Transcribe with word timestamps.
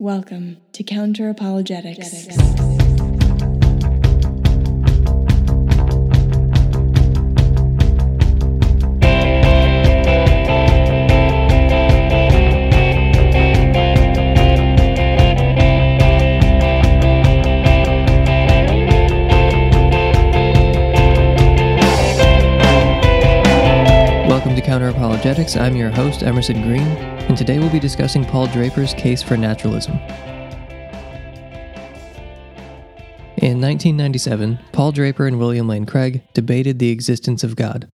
Welcome 0.00 0.58
to 0.74 0.84
Counter 0.84 1.28
Apologetics. 1.28 2.28
Welcome 24.28 24.54
to 24.54 24.62
Counter 24.62 24.86
Apologetics. 24.90 25.56
I'm 25.56 25.74
your 25.74 25.90
host, 25.90 26.22
Emerson 26.22 26.62
Green, 26.62 27.17
and 27.28 27.36
today 27.36 27.58
we'll 27.58 27.70
be 27.70 27.78
discussing 27.78 28.24
Paul 28.24 28.46
Draper's 28.48 28.94
case 28.94 29.22
for 29.22 29.36
naturalism. 29.36 29.94
In 33.40 33.60
1997, 33.60 34.58
Paul 34.72 34.90
Draper 34.90 35.26
and 35.26 35.38
William 35.38 35.68
Lane 35.68 35.86
Craig 35.86 36.22
debated 36.34 36.78
the 36.78 36.90
existence 36.90 37.44
of 37.44 37.54
God. 37.54 37.88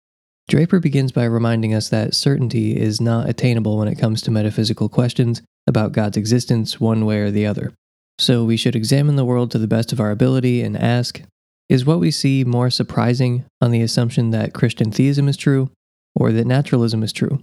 Draper 0.48 0.80
begins 0.80 1.12
by 1.12 1.24
reminding 1.24 1.73
us 1.73 1.88
that 1.88 2.15
certainty 2.15 2.77
is 2.77 3.01
not 3.01 3.29
attainable 3.29 3.79
when 3.79 3.88
it 3.88 3.98
comes 3.98 4.21
to 4.23 4.30
metaphysical 4.30 4.88
questions 4.88 5.41
about 5.66 5.93
God's 5.93 6.16
existence 6.16 6.80
one 6.80 7.07
way 7.07 7.21
or 7.21 7.30
the 7.30 7.47
other. 7.47 7.73
So 8.19 8.45
we 8.45 8.57
should 8.57 8.77
examine 8.77 9.16
the 9.16 9.24
world 9.24 9.51
to 9.52 9.59
the 9.59 9.69
best 9.69 9.93
of 9.93 10.01
our 10.01 10.10
ability 10.10 10.60
and 10.60 10.77
ask 10.77 11.23
Is 11.69 11.87
what 11.87 12.01
we 12.01 12.10
see 12.10 12.45
more 12.45 12.69
surprising 12.69 13.45
on 13.60 13.71
the 13.71 13.80
assumption 13.80 14.30
that 14.33 14.52
Christian 14.52 14.91
theism 14.91 15.29
is 15.29 15.37
true 15.37 15.71
or 16.15 16.33
that 16.33 16.47
naturalism 16.47 17.02
is 17.02 17.12
true. 17.12 17.41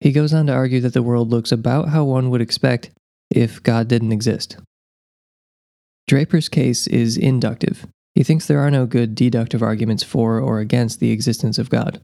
He 0.00 0.12
goes 0.12 0.32
on 0.32 0.46
to 0.46 0.52
argue 0.52 0.80
that 0.80 0.94
the 0.94 1.02
world 1.02 1.30
looks 1.30 1.52
about 1.52 1.90
how 1.90 2.04
one 2.04 2.30
would 2.30 2.40
expect 2.40 2.90
if 3.30 3.62
God 3.62 3.86
didn't 3.86 4.12
exist. 4.12 4.56
Draper's 6.08 6.48
case 6.48 6.86
is 6.86 7.16
inductive. 7.16 7.86
He 8.14 8.24
thinks 8.24 8.46
there 8.46 8.60
are 8.60 8.70
no 8.70 8.86
good 8.86 9.14
deductive 9.14 9.62
arguments 9.62 10.02
for 10.02 10.40
or 10.40 10.58
against 10.58 10.98
the 10.98 11.12
existence 11.12 11.58
of 11.58 11.70
God, 11.70 12.00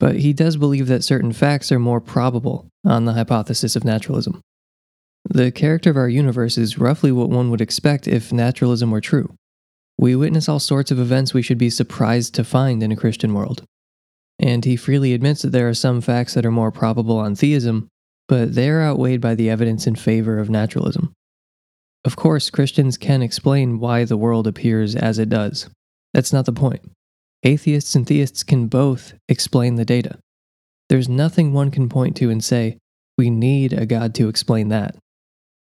but 0.00 0.16
he 0.16 0.32
does 0.32 0.56
believe 0.56 0.88
that 0.88 1.04
certain 1.04 1.32
facts 1.32 1.70
are 1.70 1.78
more 1.78 2.00
probable 2.00 2.66
on 2.84 3.04
the 3.04 3.12
hypothesis 3.12 3.76
of 3.76 3.84
naturalism. 3.84 4.40
The 5.28 5.52
character 5.52 5.90
of 5.90 5.96
our 5.96 6.08
universe 6.08 6.58
is 6.58 6.78
roughly 6.78 7.12
what 7.12 7.30
one 7.30 7.50
would 7.50 7.60
expect 7.60 8.08
if 8.08 8.32
naturalism 8.32 8.90
were 8.90 9.00
true. 9.00 9.34
We 9.98 10.16
witness 10.16 10.48
all 10.48 10.58
sorts 10.58 10.90
of 10.90 10.98
events 10.98 11.32
we 11.32 11.42
should 11.42 11.58
be 11.58 11.70
surprised 11.70 12.34
to 12.34 12.44
find 12.44 12.82
in 12.82 12.90
a 12.90 12.96
Christian 12.96 13.32
world 13.34 13.64
and 14.38 14.64
he 14.64 14.76
freely 14.76 15.14
admits 15.14 15.42
that 15.42 15.50
there 15.50 15.68
are 15.68 15.74
some 15.74 16.00
facts 16.00 16.34
that 16.34 16.44
are 16.44 16.50
more 16.50 16.72
probable 16.72 17.18
on 17.18 17.34
theism, 17.34 17.88
but 18.28 18.54
they 18.54 18.68
are 18.68 18.82
outweighed 18.82 19.20
by 19.20 19.34
the 19.34 19.50
evidence 19.50 19.86
in 19.86 19.94
favor 19.94 20.38
of 20.38 20.50
naturalism. 20.50 21.12
Of 22.04 22.16
course, 22.16 22.50
Christians 22.50 22.98
can 22.98 23.22
explain 23.22 23.78
why 23.78 24.04
the 24.04 24.16
world 24.16 24.46
appears 24.46 24.94
as 24.94 25.18
it 25.18 25.28
does. 25.28 25.70
That's 26.12 26.32
not 26.32 26.46
the 26.46 26.52
point. 26.52 26.82
Atheists 27.42 27.94
and 27.94 28.06
theists 28.06 28.42
can 28.42 28.66
both 28.66 29.14
explain 29.28 29.76
the 29.76 29.84
data. 29.84 30.18
There's 30.88 31.08
nothing 31.08 31.52
one 31.52 31.70
can 31.70 31.88
point 31.88 32.16
to 32.18 32.30
and 32.30 32.42
say, 32.42 32.78
we 33.16 33.30
need 33.30 33.72
a 33.72 33.86
God 33.86 34.14
to 34.16 34.28
explain 34.28 34.68
that. 34.68 34.96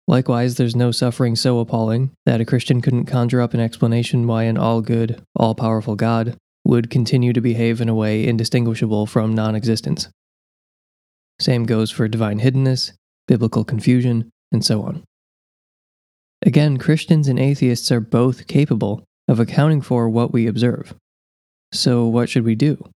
Likewise, 0.06 0.56
there's 0.56 0.76
no 0.76 0.90
suffering 0.90 1.34
so 1.34 1.58
appalling 1.58 2.10
that 2.26 2.40
a 2.40 2.44
Christian 2.44 2.80
couldn't 2.80 3.06
conjure 3.06 3.40
up 3.40 3.54
an 3.54 3.60
explanation 3.60 4.26
why 4.26 4.44
an 4.44 4.58
all 4.58 4.82
good, 4.82 5.22
all 5.34 5.54
powerful 5.54 5.96
God 5.96 6.36
would 6.64 6.90
continue 6.90 7.32
to 7.32 7.40
behave 7.40 7.80
in 7.80 7.88
a 7.88 7.94
way 7.94 8.26
indistinguishable 8.26 9.06
from 9.06 9.34
non 9.34 9.54
existence. 9.54 10.08
Same 11.40 11.64
goes 11.64 11.90
for 11.90 12.08
divine 12.08 12.40
hiddenness, 12.40 12.92
biblical 13.26 13.64
confusion, 13.64 14.30
and 14.52 14.64
so 14.64 14.82
on. 14.82 15.02
Again, 16.42 16.76
Christians 16.76 17.28
and 17.28 17.38
atheists 17.38 17.90
are 17.90 18.00
both 18.00 18.46
capable 18.46 19.04
of 19.28 19.40
accounting 19.40 19.80
for 19.80 20.08
what 20.08 20.32
we 20.32 20.46
observe. 20.46 20.94
So, 21.72 22.06
what 22.06 22.28
should 22.28 22.44
we 22.44 22.54
do? 22.54 22.88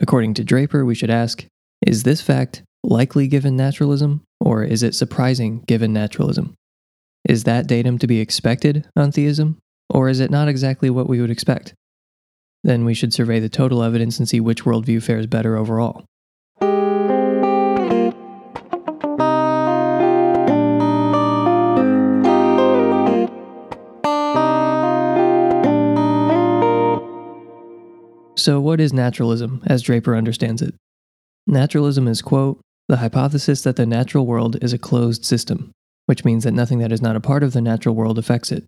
According 0.00 0.34
to 0.34 0.44
Draper, 0.44 0.84
we 0.84 0.94
should 0.94 1.10
ask 1.10 1.46
Is 1.84 2.02
this 2.02 2.20
fact 2.20 2.62
likely 2.84 3.28
given 3.28 3.56
naturalism, 3.56 4.22
or 4.40 4.62
is 4.62 4.82
it 4.82 4.94
surprising 4.94 5.62
given 5.66 5.92
naturalism? 5.92 6.54
Is 7.28 7.44
that 7.44 7.66
datum 7.66 7.98
to 7.98 8.06
be 8.06 8.20
expected 8.20 8.86
on 8.94 9.10
theism, 9.10 9.58
or 9.90 10.08
is 10.08 10.20
it 10.20 10.30
not 10.30 10.48
exactly 10.48 10.90
what 10.90 11.08
we 11.08 11.20
would 11.20 11.30
expect? 11.30 11.74
Then 12.64 12.84
we 12.84 12.94
should 12.94 13.12
survey 13.12 13.40
the 13.40 13.48
total 13.48 13.82
evidence 13.82 14.18
and 14.18 14.28
see 14.28 14.40
which 14.40 14.64
worldview 14.64 15.02
fares 15.02 15.26
better 15.26 15.56
overall. 15.56 16.04
So, 28.46 28.60
what 28.60 28.80
is 28.80 28.92
naturalism, 28.92 29.60
as 29.66 29.82
Draper 29.82 30.14
understands 30.14 30.62
it? 30.62 30.74
Naturalism 31.48 32.06
is, 32.06 32.22
quote, 32.22 32.60
the 32.86 32.98
hypothesis 32.98 33.62
that 33.62 33.74
the 33.74 33.86
natural 33.86 34.24
world 34.24 34.62
is 34.62 34.72
a 34.72 34.78
closed 34.78 35.24
system, 35.24 35.72
which 36.06 36.24
means 36.24 36.44
that 36.44 36.52
nothing 36.52 36.78
that 36.78 36.92
is 36.92 37.02
not 37.02 37.16
a 37.16 37.20
part 37.20 37.42
of 37.42 37.54
the 37.54 37.60
natural 37.60 37.96
world 37.96 38.18
affects 38.18 38.52
it. 38.52 38.64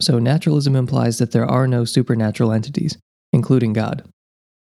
So, 0.00 0.18
naturalism 0.18 0.74
implies 0.74 1.18
that 1.18 1.32
there 1.32 1.44
are 1.44 1.66
no 1.66 1.84
supernatural 1.84 2.52
entities, 2.52 2.96
including 3.32 3.72
God. 3.72 4.04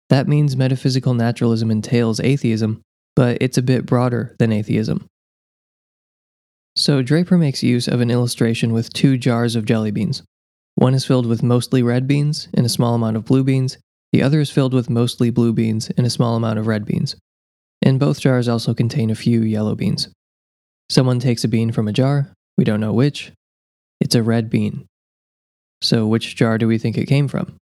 That 0.08 0.28
means 0.28 0.56
metaphysical 0.56 1.14
naturalism 1.14 1.70
entails 1.70 2.20
atheism, 2.20 2.82
but 3.14 3.38
it's 3.40 3.58
a 3.58 3.62
bit 3.62 3.86
broader 3.86 4.34
than 4.38 4.52
atheism. 4.52 5.06
So 6.76 7.02
Draper 7.02 7.36
makes 7.36 7.62
use 7.62 7.88
of 7.88 8.00
an 8.00 8.10
illustration 8.10 8.72
with 8.72 8.92
two 8.92 9.16
jars 9.16 9.56
of 9.56 9.64
jelly 9.64 9.90
beans. 9.90 10.22
One 10.74 10.94
is 10.94 11.04
filled 11.04 11.26
with 11.26 11.42
mostly 11.42 11.82
red 11.82 12.06
beans 12.06 12.48
and 12.54 12.64
a 12.64 12.70
small 12.70 12.94
amount 12.94 13.16
of 13.16 13.24
blue 13.24 13.44
beans, 13.44 13.76
the 14.12 14.22
other 14.22 14.40
is 14.40 14.50
filled 14.50 14.74
with 14.74 14.90
mostly 14.90 15.30
blue 15.30 15.52
beans 15.52 15.90
and 15.96 16.06
a 16.06 16.10
small 16.10 16.36
amount 16.36 16.58
of 16.58 16.66
red 16.66 16.84
beans. 16.84 17.16
And 17.82 18.00
both 18.00 18.20
jars 18.20 18.48
also 18.48 18.74
contain 18.74 19.10
a 19.10 19.14
few 19.14 19.42
yellow 19.42 19.74
beans. 19.74 20.08
Someone 20.88 21.20
takes 21.20 21.44
a 21.44 21.48
bean 21.48 21.70
from 21.70 21.86
a 21.86 21.92
jar, 21.92 22.32
we 22.58 22.64
don't 22.64 22.80
know 22.80 22.92
which. 22.92 23.32
It's 24.00 24.14
a 24.14 24.22
red 24.22 24.50
bean. 24.50 24.86
So, 25.82 26.06
which 26.06 26.36
jar 26.36 26.58
do 26.58 26.66
we 26.66 26.78
think 26.78 26.98
it 26.98 27.06
came 27.06 27.28
from? 27.28 27.56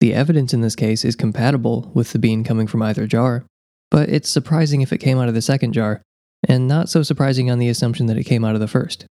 The 0.00 0.14
evidence 0.14 0.52
in 0.52 0.60
this 0.60 0.76
case 0.76 1.04
is 1.04 1.16
compatible 1.16 1.90
with 1.94 2.12
the 2.12 2.18
bean 2.18 2.44
coming 2.44 2.66
from 2.66 2.82
either 2.82 3.06
jar, 3.06 3.44
but 3.90 4.08
it's 4.08 4.28
surprising 4.28 4.82
if 4.82 4.92
it 4.92 4.98
came 4.98 5.18
out 5.18 5.28
of 5.28 5.34
the 5.34 5.42
second 5.42 5.72
jar, 5.72 6.02
and 6.46 6.68
not 6.68 6.88
so 6.88 7.02
surprising 7.02 7.50
on 7.50 7.58
the 7.58 7.68
assumption 7.68 8.06
that 8.06 8.18
it 8.18 8.24
came 8.24 8.44
out 8.44 8.54
of 8.54 8.60
the 8.60 8.68
first. 8.68 9.06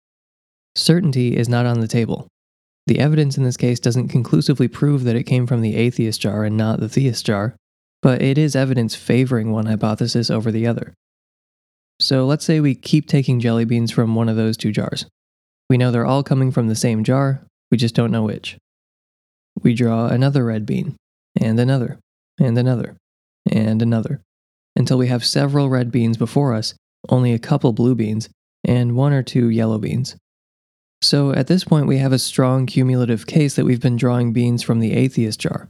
Certainty 0.75 1.37
is 1.37 1.49
not 1.49 1.65
on 1.65 1.81
the 1.81 1.87
table. 1.87 2.27
The 2.87 2.99
evidence 2.99 3.37
in 3.37 3.43
this 3.43 3.57
case 3.57 3.79
doesn't 3.79 4.07
conclusively 4.07 4.67
prove 4.67 5.03
that 5.03 5.15
it 5.15 5.23
came 5.23 5.45
from 5.45 5.61
the 5.61 5.75
atheist 5.75 6.19
jar 6.19 6.43
and 6.43 6.57
not 6.57 6.79
the 6.79 6.89
theist 6.89 7.25
jar, 7.25 7.55
but 8.01 8.21
it 8.21 8.37
is 8.37 8.55
evidence 8.55 8.95
favoring 8.95 9.51
one 9.51 9.67
hypothesis 9.67 10.31
over 10.31 10.51
the 10.51 10.65
other. 10.65 10.93
So 11.99 12.25
let's 12.25 12.43
say 12.43 12.59
we 12.59 12.73
keep 12.73 13.07
taking 13.07 13.39
jelly 13.39 13.65
beans 13.65 13.91
from 13.91 14.15
one 14.15 14.27
of 14.27 14.35
those 14.35 14.57
two 14.57 14.71
jars. 14.71 15.05
We 15.69 15.77
know 15.77 15.91
they're 15.91 16.05
all 16.05 16.23
coming 16.23 16.51
from 16.51 16.67
the 16.67 16.75
same 16.75 17.03
jar, 17.03 17.45
we 17.69 17.77
just 17.77 17.93
don't 17.93 18.11
know 18.11 18.23
which. 18.23 18.57
We 19.61 19.73
draw 19.73 20.07
another 20.07 20.45
red 20.45 20.65
bean, 20.65 20.95
and 21.39 21.59
another, 21.59 21.99
and 22.39 22.57
another, 22.57 22.97
and 23.49 23.81
another, 23.81 24.21
until 24.75 24.97
we 24.97 25.07
have 25.07 25.25
several 25.25 25.69
red 25.69 25.91
beans 25.91 26.17
before 26.17 26.53
us, 26.53 26.73
only 27.09 27.33
a 27.33 27.39
couple 27.39 27.73
blue 27.73 27.95
beans, 27.95 28.29
and 28.63 28.95
one 28.95 29.13
or 29.13 29.23
two 29.23 29.49
yellow 29.49 29.77
beans. 29.77 30.15
So 31.01 31.33
at 31.33 31.47
this 31.47 31.63
point, 31.63 31.87
we 31.87 31.97
have 31.97 32.13
a 32.13 32.19
strong 32.19 32.65
cumulative 32.65 33.25
case 33.25 33.55
that 33.55 33.65
we've 33.65 33.81
been 33.81 33.95
drawing 33.95 34.33
beans 34.33 34.61
from 34.61 34.79
the 34.79 34.93
atheist 34.93 35.39
jar. 35.39 35.69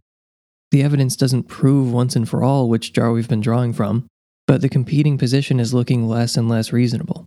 The 0.72 0.84
evidence 0.84 1.16
doesn't 1.16 1.44
prove 1.44 1.92
once 1.92 2.16
and 2.16 2.28
for 2.28 2.44
all 2.44 2.70
which 2.70 2.94
jar 2.94 3.12
we've 3.12 3.30
been 3.30 3.42
drawing 3.42 3.74
from, 3.74 4.08
but 4.46 4.62
the 4.62 4.70
competing 4.70 5.18
position 5.18 5.60
is 5.60 5.74
looking 5.74 6.08
less 6.08 6.36
and 6.36 6.50
less 6.50 6.74
reasonable. 6.74 7.26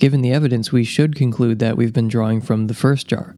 Given 0.00 0.22
the 0.22 0.32
evidence, 0.32 0.72
we 0.72 0.84
should 0.84 1.14
conclude 1.14 1.58
that 1.58 1.76
we've 1.76 1.92
been 1.92 2.08
drawing 2.08 2.40
from 2.40 2.66
the 2.66 2.74
first 2.74 3.06
jar. 3.06 3.36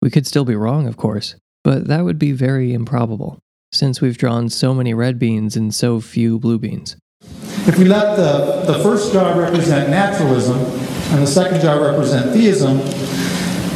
We 0.00 0.10
could 0.10 0.26
still 0.26 0.44
be 0.44 0.56
wrong, 0.56 0.86
of 0.86 0.96
course, 0.96 1.36
but 1.64 1.86
that 1.88 2.04
would 2.04 2.18
be 2.18 2.32
very 2.32 2.72
improbable, 2.72 3.38
since 3.72 4.00
we've 4.00 4.18
drawn 4.18 4.48
so 4.48 4.74
many 4.74 4.94
red 4.94 5.18
beans 5.18 5.56
and 5.56 5.74
so 5.74 6.00
few 6.00 6.38
blue 6.38 6.58
beans. 6.58 6.96
If 7.64 7.78
we 7.78 7.84
let 7.84 8.16
the, 8.16 8.72
the 8.72 8.82
first 8.82 9.12
jar 9.12 9.38
represent 9.38 9.88
naturalism 9.88 10.58
and 10.58 11.22
the 11.22 11.26
second 11.26 11.60
jar 11.60 11.80
represent 11.80 12.32
theism, 12.32 12.78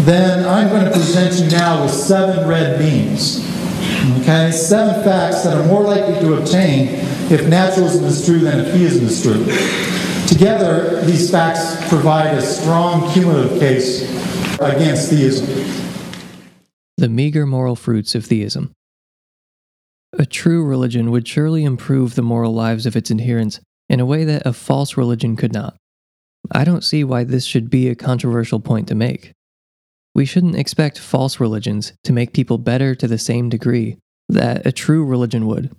then 0.05 0.47
I'm 0.47 0.69
going 0.69 0.85
to 0.85 0.91
present 0.91 1.39
you 1.39 1.51
now 1.57 1.83
with 1.83 1.93
seven 1.93 2.49
red 2.49 2.79
beans. 2.79 3.45
Okay? 4.21 4.51
Seven 4.51 5.03
facts 5.05 5.45
that 5.45 5.57
are 5.57 5.67
more 5.67 5.83
likely 5.83 6.15
to 6.21 6.35
obtain 6.35 6.89
if 7.31 7.47
naturalism 7.49 8.05
is 8.05 8.25
true 8.25 8.41
than 8.41 8.61
if 8.61 8.73
theism 8.73 9.05
is 9.07 9.23
true. 9.23 9.45
Together, 10.27 11.05
these 11.05 11.31
facts 11.31 11.89
provide 11.89 12.35
a 12.35 12.43
strong 12.43 13.11
cumulative 13.13 13.59
case 13.61 14.03
against 14.61 15.11
theism. 15.11 15.47
The 16.97 17.09
meager 17.09 17.47
moral 17.47 17.77
fruits 17.77 18.15
of 18.15 18.25
theism. 18.25 18.73
A 20.19 20.25
true 20.25 20.65
religion 20.65 21.11
would 21.11 21.29
surely 21.29 21.65
improve 21.65 22.15
the 22.15 22.23
moral 22.23 22.55
lives 22.55 22.87
of 22.87 22.97
its 22.97 23.11
adherents 23.11 23.61
in 23.89 24.01
a 24.01 24.07
way 24.07 24.25
that 24.25 24.47
a 24.47 24.55
false 24.55 24.97
religion 24.97 25.37
could 25.37 25.53
not. 25.53 25.77
I 26.53 26.65
don't 26.65 26.85
see 26.85 27.05
why 27.05 27.25
this 27.25 27.45
should 27.45 27.69
be 27.69 27.89
a 27.89 27.95
controversial 27.95 28.61
point 28.61 28.89
to 28.89 28.95
make. 28.95 29.33
We 30.15 30.25
shouldn't 30.25 30.57
expect 30.57 30.99
false 30.99 31.39
religions 31.39 31.93
to 32.05 32.13
make 32.15 32.33
people 32.33 32.57
better 32.57 32.95
to 32.95 33.07
the 33.07 33.19
same 33.19 33.51
degree 33.51 33.99
that 34.31 34.67
a 34.67 34.73
true 34.73 35.05
religion 35.05 35.47
would. 35.47 35.77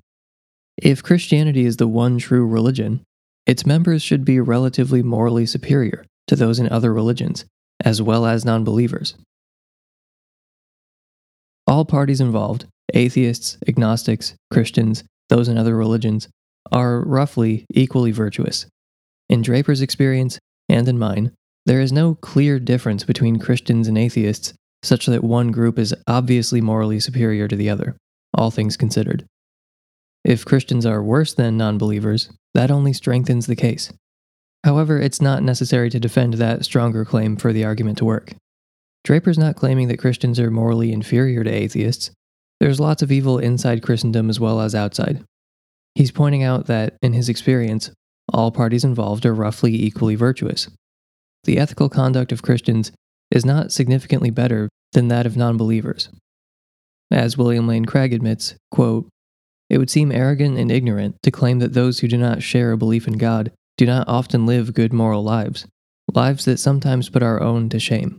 If 0.77 1.01
Christianity 1.01 1.65
is 1.65 1.77
the 1.77 1.87
one 1.87 2.19
true 2.19 2.45
religion, 2.45 3.01
its 3.47 3.65
members 3.65 4.03
should 4.03 4.23
be 4.23 4.39
relatively 4.39 5.01
morally 5.01 5.47
superior 5.47 6.05
to 6.27 6.35
those 6.35 6.59
in 6.59 6.69
other 6.69 6.93
religions, 6.93 7.45
as 7.83 8.01
well 8.01 8.27
as 8.27 8.45
non 8.45 8.63
believers. 8.63 9.15
All 11.67 11.83
parties 11.83 12.21
involved, 12.21 12.65
atheists, 12.93 13.57
agnostics, 13.67 14.35
Christians, 14.51 15.03
those 15.29 15.49
in 15.49 15.57
other 15.57 15.75
religions, 15.75 16.29
are 16.71 17.01
roughly 17.01 17.65
equally 17.73 18.11
virtuous. 18.11 18.65
In 19.29 19.41
Draper's 19.41 19.81
experience, 19.81 20.39
and 20.69 20.87
in 20.87 20.97
mine, 20.97 21.31
there 21.65 21.81
is 21.81 21.91
no 21.91 22.15
clear 22.15 22.59
difference 22.59 23.03
between 23.03 23.39
Christians 23.39 23.87
and 23.89 23.97
atheists 23.97 24.53
such 24.83 25.05
that 25.07 25.23
one 25.23 25.51
group 25.51 25.77
is 25.77 25.93
obviously 26.07 26.61
morally 26.61 26.99
superior 26.99 27.47
to 27.47 27.55
the 27.55 27.69
other, 27.69 27.97
all 28.33 28.51
things 28.51 28.77
considered. 28.77 29.25
If 30.23 30.45
Christians 30.45 30.85
are 30.85 31.03
worse 31.03 31.33
than 31.33 31.57
non 31.57 31.77
believers, 31.77 32.29
that 32.53 32.71
only 32.71 32.93
strengthens 32.93 33.47
the 33.47 33.55
case. 33.55 33.91
However, 34.63 34.99
it's 34.99 35.21
not 35.21 35.43
necessary 35.43 35.89
to 35.89 35.99
defend 35.99 36.35
that 36.35 36.63
stronger 36.63 37.05
claim 37.05 37.35
for 37.35 37.51
the 37.51 37.65
argument 37.65 37.97
to 37.99 38.05
work. 38.05 38.33
Draper's 39.07 39.37
not 39.37 39.55
claiming 39.55 39.87
that 39.87 39.99
Christians 39.99 40.37
are 40.37 40.51
morally 40.51 40.91
inferior 40.91 41.41
to 41.41 41.49
atheists. 41.49 42.11
There's 42.59 42.77
lots 42.77 43.01
of 43.01 43.09
evil 43.09 43.39
inside 43.39 43.81
Christendom 43.81 44.29
as 44.29 44.37
well 44.37 44.59
as 44.59 44.75
outside. 44.75 45.23
He's 45.95 46.11
pointing 46.11 46.43
out 46.43 46.65
that, 46.65 46.97
in 47.01 47.13
his 47.13 47.29
experience, 47.29 47.89
all 48.33 48.51
parties 48.51 48.83
involved 48.83 49.25
are 49.25 49.33
roughly 49.33 49.73
equally 49.73 50.15
virtuous. 50.15 50.67
The 51.45 51.57
ethical 51.57 51.87
conduct 51.87 52.33
of 52.33 52.41
Christians 52.41 52.91
is 53.31 53.45
not 53.45 53.71
significantly 53.71 54.29
better 54.29 54.67
than 54.91 55.07
that 55.07 55.25
of 55.25 55.37
non 55.37 55.55
believers. 55.55 56.09
As 57.09 57.37
William 57.37 57.65
Lane 57.65 57.85
Craig 57.85 58.11
admits, 58.11 58.55
quote, 58.71 59.07
it 59.69 59.77
would 59.77 59.89
seem 59.89 60.11
arrogant 60.11 60.57
and 60.57 60.69
ignorant 60.69 61.15
to 61.23 61.31
claim 61.31 61.59
that 61.59 61.71
those 61.71 61.99
who 61.99 62.09
do 62.09 62.17
not 62.17 62.43
share 62.43 62.73
a 62.73 62.77
belief 62.77 63.07
in 63.07 63.17
God 63.17 63.53
do 63.77 63.85
not 63.85 64.09
often 64.09 64.45
live 64.45 64.73
good 64.73 64.91
moral 64.91 65.23
lives, 65.23 65.65
lives 66.13 66.43
that 66.43 66.59
sometimes 66.59 67.07
put 67.07 67.23
our 67.23 67.41
own 67.41 67.69
to 67.69 67.79
shame. 67.79 68.17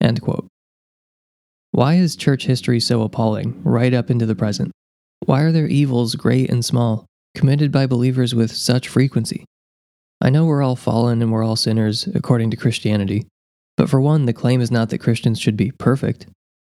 End 0.00 0.20
quote. 0.22 0.46
Why 1.72 1.94
is 1.94 2.16
church 2.16 2.46
history 2.46 2.80
so 2.80 3.02
appalling, 3.02 3.60
right 3.62 3.92
up 3.92 4.10
into 4.10 4.26
the 4.26 4.34
present? 4.34 4.72
Why 5.24 5.42
are 5.42 5.52
there 5.52 5.66
evils, 5.66 6.14
great 6.14 6.50
and 6.50 6.64
small, 6.64 7.06
committed 7.34 7.70
by 7.70 7.86
believers 7.86 8.34
with 8.34 8.52
such 8.52 8.88
frequency? 8.88 9.44
I 10.20 10.30
know 10.30 10.44
we're 10.46 10.62
all 10.62 10.76
fallen 10.76 11.22
and 11.22 11.30
we're 11.30 11.44
all 11.44 11.56
sinners, 11.56 12.08
according 12.14 12.50
to 12.50 12.56
Christianity, 12.56 13.26
but 13.76 13.88
for 13.88 14.00
one, 14.00 14.26
the 14.26 14.32
claim 14.32 14.60
is 14.60 14.70
not 14.70 14.90
that 14.90 14.98
Christians 14.98 15.38
should 15.38 15.56
be 15.56 15.70
perfect. 15.70 16.26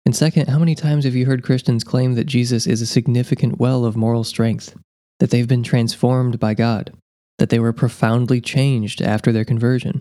And 0.07 0.17
second, 0.17 0.49
how 0.49 0.59
many 0.59 0.75
times 0.75 1.05
have 1.05 1.15
you 1.15 1.27
heard 1.27 1.43
Christians 1.43 1.85
claim 1.85 2.15
that 2.15 2.25
Jesus 2.25 2.67
is 2.67 2.81
a 2.81 2.87
significant 2.87 3.59
well 3.59 3.85
of 3.85 3.97
moral 3.97 4.25
strength, 4.25 4.75
that 5.19 5.31
they've 5.31 5.49
been 5.49 5.63
transformed 5.63 6.39
by 6.39 6.55
God, 6.55 6.93
that 7.39 7.51
they 7.51 7.59
were 7.59 7.73
profoundly 7.73 8.41
changed 8.41 9.03
after 9.03 9.33
their 9.33 9.45
conversion? 9.45 10.01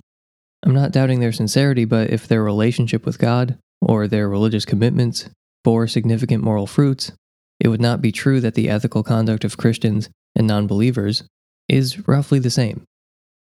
I'm 0.63 0.74
not 0.74 0.92
doubting 0.92 1.19
their 1.19 1.33
sincerity, 1.33 1.83
but 1.83 2.10
if 2.10 2.27
their 2.27 2.42
relationship 2.42 3.06
with 3.06 3.19
God 3.19 3.57
or 3.81 4.07
their 4.07 4.30
religious 4.30 4.63
commitments 4.63 5.30
bore 5.63 5.88
significant 5.88 6.44
moral 6.44 6.68
fruits, 6.68 7.12
it 7.60 7.68
would 7.68 7.81
not 7.81 8.01
be 8.01 8.12
true 8.12 8.39
that 8.39 8.56
the 8.56 8.69
ethical 8.69 9.04
conduct 9.04 9.44
of 9.44 9.57
Christians 9.57 10.10
and 10.36 10.48
non 10.48 10.68
believers 10.68 11.24
is 11.68 12.07
roughly 12.07 12.39
the 12.39 12.50
same. 12.50 12.83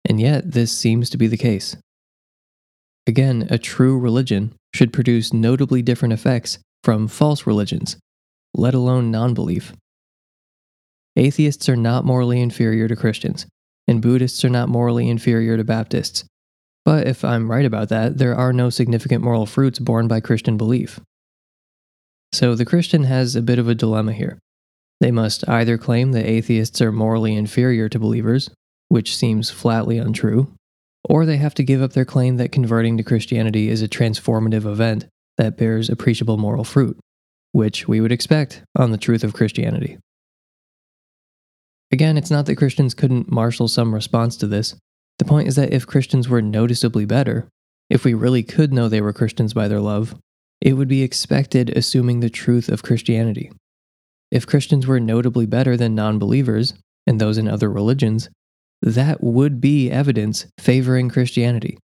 And 0.05 0.21
yet, 0.21 0.53
this 0.53 0.77
seems 0.77 1.11
to 1.11 1.19
be 1.19 1.27
the 1.27 1.37
case. 1.37 1.77
Again, 3.07 3.47
a 3.51 3.59
true 3.59 3.99
religion 3.99 4.55
should 4.75 4.93
produce 4.93 5.33
notably 5.33 5.81
different 5.81 6.13
effects 6.13 6.59
from 6.85 7.09
false 7.09 7.47
religions, 7.47 7.97
let 8.55 8.75
alone 8.75 9.11
non 9.11 9.33
belief. 9.33 9.73
Atheists 11.17 11.69
are 11.69 11.77
not 11.77 12.05
morally 12.05 12.41
inferior 12.41 12.89
to 12.89 12.97
Christians, 12.97 13.47
and 13.89 14.03
Buddhists 14.03 14.45
are 14.45 14.51
not 14.51 14.69
morally 14.69 15.09
inferior 15.09 15.57
to 15.57 15.65
Baptists, 15.65 16.25
but 16.87 17.09
if 17.09 17.25
I'm 17.25 17.51
right 17.51 17.67
about 17.67 17.89
that, 17.89 18.17
there 18.17 18.37
are 18.37 18.53
no 18.53 18.71
significant 18.71 19.25
moral 19.25 19.45
fruits 19.45 19.81
borne 19.81 20.07
by 20.07 20.21
Christian 20.21 20.57
belief. 20.57 21.01
So 22.33 22.55
the 22.55 22.65
Christian 22.65 23.03
has 23.03 23.35
a 23.35 23.43
bit 23.43 23.59
of 23.59 23.69
a 23.69 23.75
dilemma 23.75 24.13
here. 24.13 24.39
They 25.01 25.11
must 25.11 25.47
either 25.49 25.79
claim 25.79 26.13
that 26.13 26.31
atheists 26.31 26.81
are 26.81 26.93
morally 26.93 27.35
inferior 27.35 27.89
to 27.89 27.99
believers, 27.99 28.51
which 28.89 29.17
seems 29.17 29.51
flatly 29.51 29.99
untrue, 29.99 30.55
or 31.05 31.27
they 31.27 31.39
have 31.39 31.55
to 31.55 31.65
give 31.65 31.83
up 31.83 31.93
their 31.93 32.05
claim 32.05 32.37
that 32.37 32.53
converting 32.53 32.97
to 32.99 33.03
Christianity 33.03 33.69
is 33.69 33.83
a 33.83 33.89
transformative 33.89 34.65
event 34.65 35.07
that 35.39 35.59
bears 35.59 35.91
appreciable 35.91 36.37
moral 36.37 36.63
fruit, 36.63 36.97
which 37.51 37.89
we 37.89 38.01
would 38.01 38.13
expect 38.13 38.63
on 38.77 38.93
the 38.93 38.99
truth 38.99 39.25
of 39.25 39.35
Christianity. 39.35 39.99
Again, 41.91 42.17
it's 42.17 42.31
not 42.31 42.47
that 42.47 42.57
Christians 42.57 42.95
couldn't 42.95 43.29
marshal 43.29 43.67
some 43.67 43.93
response 43.93 44.37
to 44.37 44.47
this. 44.47 44.77
The 45.19 45.25
point 45.25 45.49
is 45.49 45.57
that 45.57 45.73
if 45.73 45.87
Christians 45.87 46.29
were 46.29 46.43
noticeably 46.43 47.05
better, 47.05 47.49
if 47.89 48.05
we 48.05 48.15
really 48.15 48.43
could 48.43 48.73
know 48.73 48.89
they 48.89 49.01
were 49.01 49.13
Christians 49.13 49.55
by 49.55 49.69
their 49.69 49.81
love, 49.81 50.15
it 50.61 50.75
would 50.75 50.89
be 50.89 51.03
expected 51.03 51.71
assuming 51.77 52.21
the 52.21 52.31
truth 52.31 52.69
of 52.69 52.83
Christianity. 52.83 53.51
If 54.31 54.47
Christians 54.47 54.87
were 54.87 55.01
notably 55.01 55.47
better 55.47 55.77
than 55.77 55.95
non 55.95 56.19
believers 56.19 56.75
and 57.07 57.21
those 57.21 57.39
in 57.39 57.49
other 57.49 57.71
religions, 57.71 58.29
that 58.83 59.23
would 59.23 59.61
be 59.61 59.91
evidence 59.91 60.47
favoring 60.59 61.09
Christianity. 61.09 61.79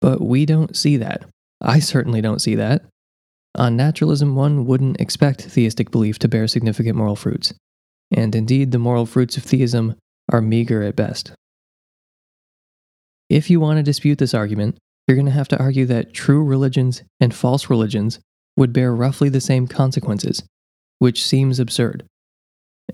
But 0.00 0.20
we 0.20 0.46
don't 0.46 0.76
see 0.76 0.96
that. 0.96 1.24
I 1.60 1.78
certainly 1.78 2.20
don't 2.20 2.40
see 2.40 2.54
that. 2.56 2.84
On 3.56 3.76
naturalism, 3.76 4.34
one 4.34 4.66
wouldn't 4.66 5.00
expect 5.00 5.42
theistic 5.42 5.90
belief 5.90 6.18
to 6.20 6.28
bear 6.28 6.48
significant 6.48 6.96
moral 6.96 7.16
fruits. 7.16 7.54
And 8.10 8.34
indeed, 8.34 8.72
the 8.72 8.78
moral 8.78 9.06
fruits 9.06 9.36
of 9.36 9.44
theism 9.44 9.94
are 10.32 10.40
meager 10.40 10.82
at 10.82 10.96
best. 10.96 11.32
If 13.28 13.48
you 13.48 13.60
want 13.60 13.78
to 13.78 13.82
dispute 13.82 14.18
this 14.18 14.34
argument, 14.34 14.78
you're 15.06 15.16
going 15.16 15.26
to 15.26 15.32
have 15.32 15.48
to 15.48 15.58
argue 15.58 15.86
that 15.86 16.14
true 16.14 16.42
religions 16.42 17.02
and 17.20 17.34
false 17.34 17.68
religions 17.70 18.20
would 18.56 18.72
bear 18.72 18.94
roughly 18.94 19.28
the 19.28 19.40
same 19.40 19.66
consequences, 19.66 20.42
which 20.98 21.24
seems 21.24 21.58
absurd. 21.58 22.04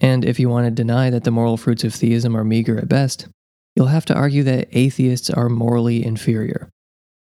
And 0.01 0.25
if 0.25 0.39
you 0.39 0.49
want 0.49 0.67
to 0.67 0.71
deny 0.71 1.11
that 1.11 1.25
the 1.25 1.31
moral 1.31 1.57
fruits 1.57 1.85
of 1.85 1.95
theism 1.95 2.37
are 2.37 2.45
meager 2.45 2.79
at 2.79 2.89
best, 2.89 3.29
you'll 3.75 3.87
have 3.87 4.07
to 4.07 4.15
argue 4.15 4.43
that 4.45 4.69
atheists 4.73 5.31
are 5.31 5.49
morally 5.49 6.05
inferior. 6.05 6.71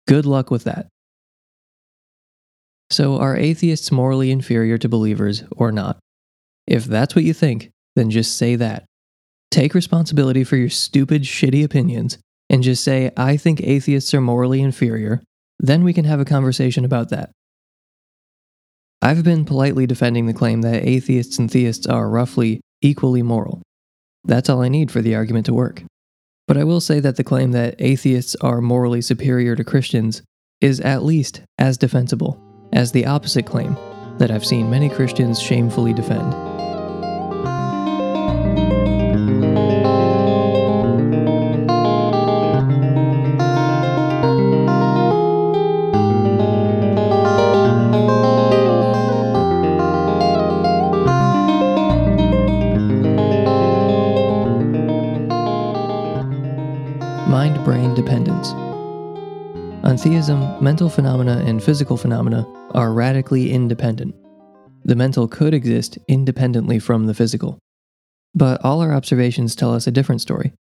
Good 0.07 0.27
luck 0.27 0.51
with 0.51 0.65
that. 0.65 0.89
So, 2.91 3.19
are 3.19 3.37
atheists 3.37 3.93
morally 3.93 4.31
inferior 4.33 4.77
to 4.79 4.89
believers 4.89 5.45
or 5.53 5.71
not? 5.71 5.99
If 6.67 6.85
that's 6.85 7.15
what 7.15 7.25
you 7.25 7.33
think, 7.33 7.71
then 7.95 8.11
just 8.11 8.37
say 8.37 8.57
that. 8.57 8.85
Take 9.51 9.75
responsibility 9.75 10.43
for 10.43 10.57
your 10.57 10.71
stupid, 10.71 11.23
shitty 11.23 11.65
opinions 11.65 12.19
and 12.51 12.63
just 12.63 12.85
say, 12.85 13.11
I 13.17 13.39
think 13.39 13.63
atheists 13.63 14.13
are 14.13 14.21
morally 14.21 14.61
inferior, 14.61 15.23
then 15.59 15.85
we 15.85 15.95
can 15.95 16.05
have 16.05 16.21
a 16.21 16.25
conversation 16.25 16.85
about 16.85 17.09
that. 17.11 17.31
I've 19.01 19.25
been 19.25 19.47
politely 19.47 19.87
defending 19.87 20.27
the 20.27 20.35
claim 20.35 20.61
that 20.63 20.85
atheists 20.85 21.39
and 21.39 21.51
theists 21.51 21.87
are 21.87 22.11
roughly 22.11 22.61
equally 22.83 23.23
moral. 23.23 23.63
That's 24.25 24.51
all 24.51 24.61
I 24.61 24.69
need 24.69 24.91
for 24.91 25.01
the 25.01 25.15
argument 25.15 25.47
to 25.47 25.55
work. 25.55 25.83
But 26.47 26.59
I 26.59 26.65
will 26.65 26.81
say 26.81 27.01
that 27.01 27.17
the 27.17 27.25
claim 27.25 27.53
that 27.53 27.77
atheists 27.79 28.35
are 28.43 28.61
morally 28.61 29.01
superior 29.01 29.55
to 29.57 29.65
Christians 29.65 30.21
is 30.61 30.81
at 30.81 31.05
least 31.05 31.43
as 31.59 31.79
defensible 31.79 32.39
as 32.73 32.93
the 32.93 33.07
opposite 33.07 33.47
claim 33.47 33.77
that 34.19 34.31
I've 34.31 34.45
seen 34.45 34.69
many 34.69 34.91
Christians 34.91 35.41
shamefully 35.41 35.95
defend. 35.95 36.70
Theism, 60.03 60.65
mental 60.65 60.89
phenomena 60.89 61.43
and 61.45 61.63
physical 61.63 61.95
phenomena 61.95 62.47
are 62.71 62.95
radically 62.95 63.53
independent. 63.53 64.15
The 64.83 64.97
mental 64.97 65.29
could 65.29 65.53
exist 65.53 65.99
independently 66.09 66.79
from 66.79 67.07
the 67.07 67.13
physical. 67.13 67.59
But 68.35 68.65
all 68.65 68.81
our 68.81 68.95
observations 68.95 69.55
tell 69.55 69.75
us 69.75 69.87
a 69.87 69.91
different 69.91 70.23
story. 70.23 70.55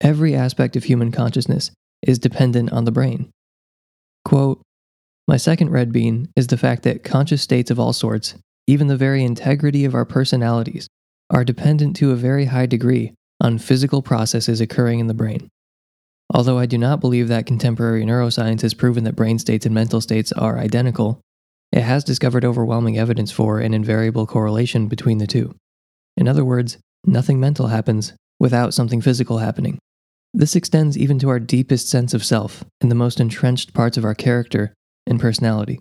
Every 0.00 0.34
aspect 0.34 0.76
of 0.76 0.84
human 0.84 1.12
consciousness 1.12 1.72
is 2.00 2.18
dependent 2.18 2.72
on 2.72 2.86
the 2.86 2.90
brain. 2.90 3.28
Quote, 4.24 4.62
My 5.26 5.36
second 5.36 5.68
red 5.68 5.92
bean 5.92 6.30
is 6.34 6.46
the 6.46 6.56
fact 6.56 6.84
that 6.84 7.04
conscious 7.04 7.42
states 7.42 7.70
of 7.70 7.78
all 7.78 7.92
sorts, 7.92 8.34
even 8.66 8.86
the 8.86 8.96
very 8.96 9.24
integrity 9.24 9.84
of 9.84 9.94
our 9.94 10.06
personalities, 10.06 10.86
are 11.28 11.44
dependent 11.44 11.96
to 11.96 12.12
a 12.12 12.16
very 12.16 12.46
high 12.46 12.66
degree 12.66 13.12
on 13.42 13.58
physical 13.58 14.00
processes 14.00 14.62
occurring 14.62 15.00
in 15.00 15.06
the 15.06 15.12
brain. 15.12 15.50
Although 16.32 16.58
I 16.58 16.66
do 16.66 16.76
not 16.76 17.00
believe 17.00 17.28
that 17.28 17.46
contemporary 17.46 18.04
neuroscience 18.04 18.60
has 18.60 18.74
proven 18.74 19.04
that 19.04 19.16
brain 19.16 19.38
states 19.38 19.64
and 19.64 19.74
mental 19.74 20.00
states 20.00 20.30
are 20.32 20.58
identical, 20.58 21.20
it 21.72 21.82
has 21.82 22.04
discovered 22.04 22.44
overwhelming 22.44 22.98
evidence 22.98 23.30
for 23.30 23.60
an 23.60 23.74
invariable 23.74 24.26
correlation 24.26 24.88
between 24.88 25.18
the 25.18 25.26
two. 25.26 25.54
In 26.16 26.28
other 26.28 26.44
words, 26.44 26.78
nothing 27.06 27.40
mental 27.40 27.68
happens 27.68 28.12
without 28.38 28.74
something 28.74 29.00
physical 29.00 29.38
happening. 29.38 29.78
This 30.34 30.54
extends 30.54 30.98
even 30.98 31.18
to 31.20 31.28
our 31.30 31.40
deepest 31.40 31.88
sense 31.88 32.12
of 32.12 32.24
self 32.24 32.64
and 32.80 32.90
the 32.90 32.94
most 32.94 33.20
entrenched 33.20 33.72
parts 33.72 33.96
of 33.96 34.04
our 34.04 34.14
character 34.14 34.74
and 35.06 35.18
personality. 35.18 35.80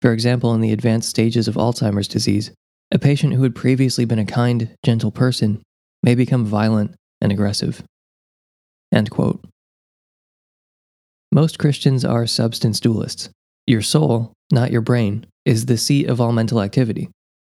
For 0.00 0.12
example, 0.12 0.54
in 0.54 0.60
the 0.60 0.72
advanced 0.72 1.10
stages 1.10 1.48
of 1.48 1.56
Alzheimer's 1.56 2.08
disease, 2.08 2.50
a 2.90 2.98
patient 2.98 3.34
who 3.34 3.42
had 3.42 3.54
previously 3.54 4.04
been 4.04 4.18
a 4.18 4.24
kind, 4.24 4.74
gentle 4.84 5.10
person 5.10 5.62
may 6.02 6.14
become 6.14 6.44
violent 6.44 6.94
and 7.20 7.32
aggressive. 7.32 7.82
End 8.92 9.10
quote. 9.10 9.44
Most 11.36 11.58
Christians 11.58 12.02
are 12.02 12.26
substance 12.26 12.80
dualists. 12.80 13.28
Your 13.66 13.82
soul, 13.82 14.32
not 14.50 14.70
your 14.70 14.80
brain, 14.80 15.26
is 15.44 15.66
the 15.66 15.76
seat 15.76 16.08
of 16.08 16.18
all 16.18 16.32
mental 16.32 16.62
activity. 16.62 17.10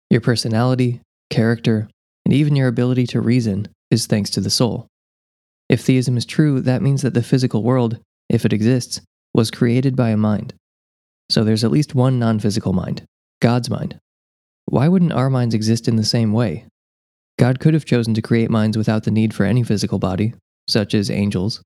Your 0.09 0.21
personality, 0.21 1.01
character, 1.29 1.87
and 2.25 2.33
even 2.33 2.55
your 2.55 2.67
ability 2.67 3.05
to 3.05 3.21
reason 3.21 3.67
is 3.91 4.07
thanks 4.07 4.31
to 4.31 4.41
the 4.41 4.49
soul. 4.49 4.87
If 5.69 5.81
theism 5.81 6.17
is 6.17 6.25
true, 6.25 6.61
that 6.61 6.81
means 6.81 7.03
that 7.03 7.13
the 7.13 7.21
physical 7.21 7.61
world, 7.61 7.99
if 8.27 8.43
it 8.43 8.53
exists, 8.53 9.01
was 9.35 9.51
created 9.51 9.95
by 9.95 10.09
a 10.09 10.17
mind. 10.17 10.55
So 11.29 11.43
there's 11.43 11.63
at 11.63 11.69
least 11.69 11.93
one 11.93 12.17
non 12.17 12.39
physical 12.39 12.73
mind, 12.73 13.03
God's 13.39 13.69
mind. 13.69 13.99
Why 14.65 14.87
wouldn't 14.87 15.13
our 15.13 15.29
minds 15.29 15.53
exist 15.53 15.87
in 15.87 15.95
the 15.95 16.03
same 16.03 16.33
way? 16.33 16.65
God 17.37 17.59
could 17.59 17.75
have 17.75 17.85
chosen 17.85 18.15
to 18.15 18.23
create 18.23 18.49
minds 18.49 18.79
without 18.79 19.03
the 19.03 19.11
need 19.11 19.35
for 19.35 19.43
any 19.45 19.61
physical 19.61 19.99
body, 19.99 20.33
such 20.67 20.95
as 20.95 21.11
angels, 21.11 21.61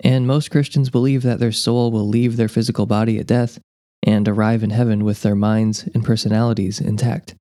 and 0.00 0.26
most 0.26 0.50
Christians 0.50 0.90
believe 0.90 1.22
that 1.22 1.40
their 1.40 1.52
soul 1.52 1.90
will 1.90 2.06
leave 2.06 2.36
their 2.36 2.48
physical 2.48 2.86
body 2.86 3.18
at 3.18 3.26
death 3.26 3.58
and 4.02 4.28
arrive 4.28 4.62
in 4.62 4.70
heaven 4.70 5.04
with 5.04 5.22
their 5.22 5.34
minds 5.34 5.88
and 5.94 6.04
personalities 6.04 6.80
intact. 6.80 7.34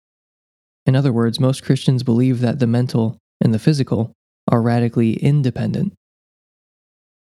In 0.85 0.95
other 0.95 1.13
words, 1.13 1.39
most 1.39 1.63
Christians 1.63 2.03
believe 2.03 2.39
that 2.39 2.59
the 2.59 2.67
mental 2.67 3.17
and 3.41 3.53
the 3.53 3.59
physical 3.59 4.13
are 4.49 4.61
radically 4.61 5.13
independent. 5.13 5.93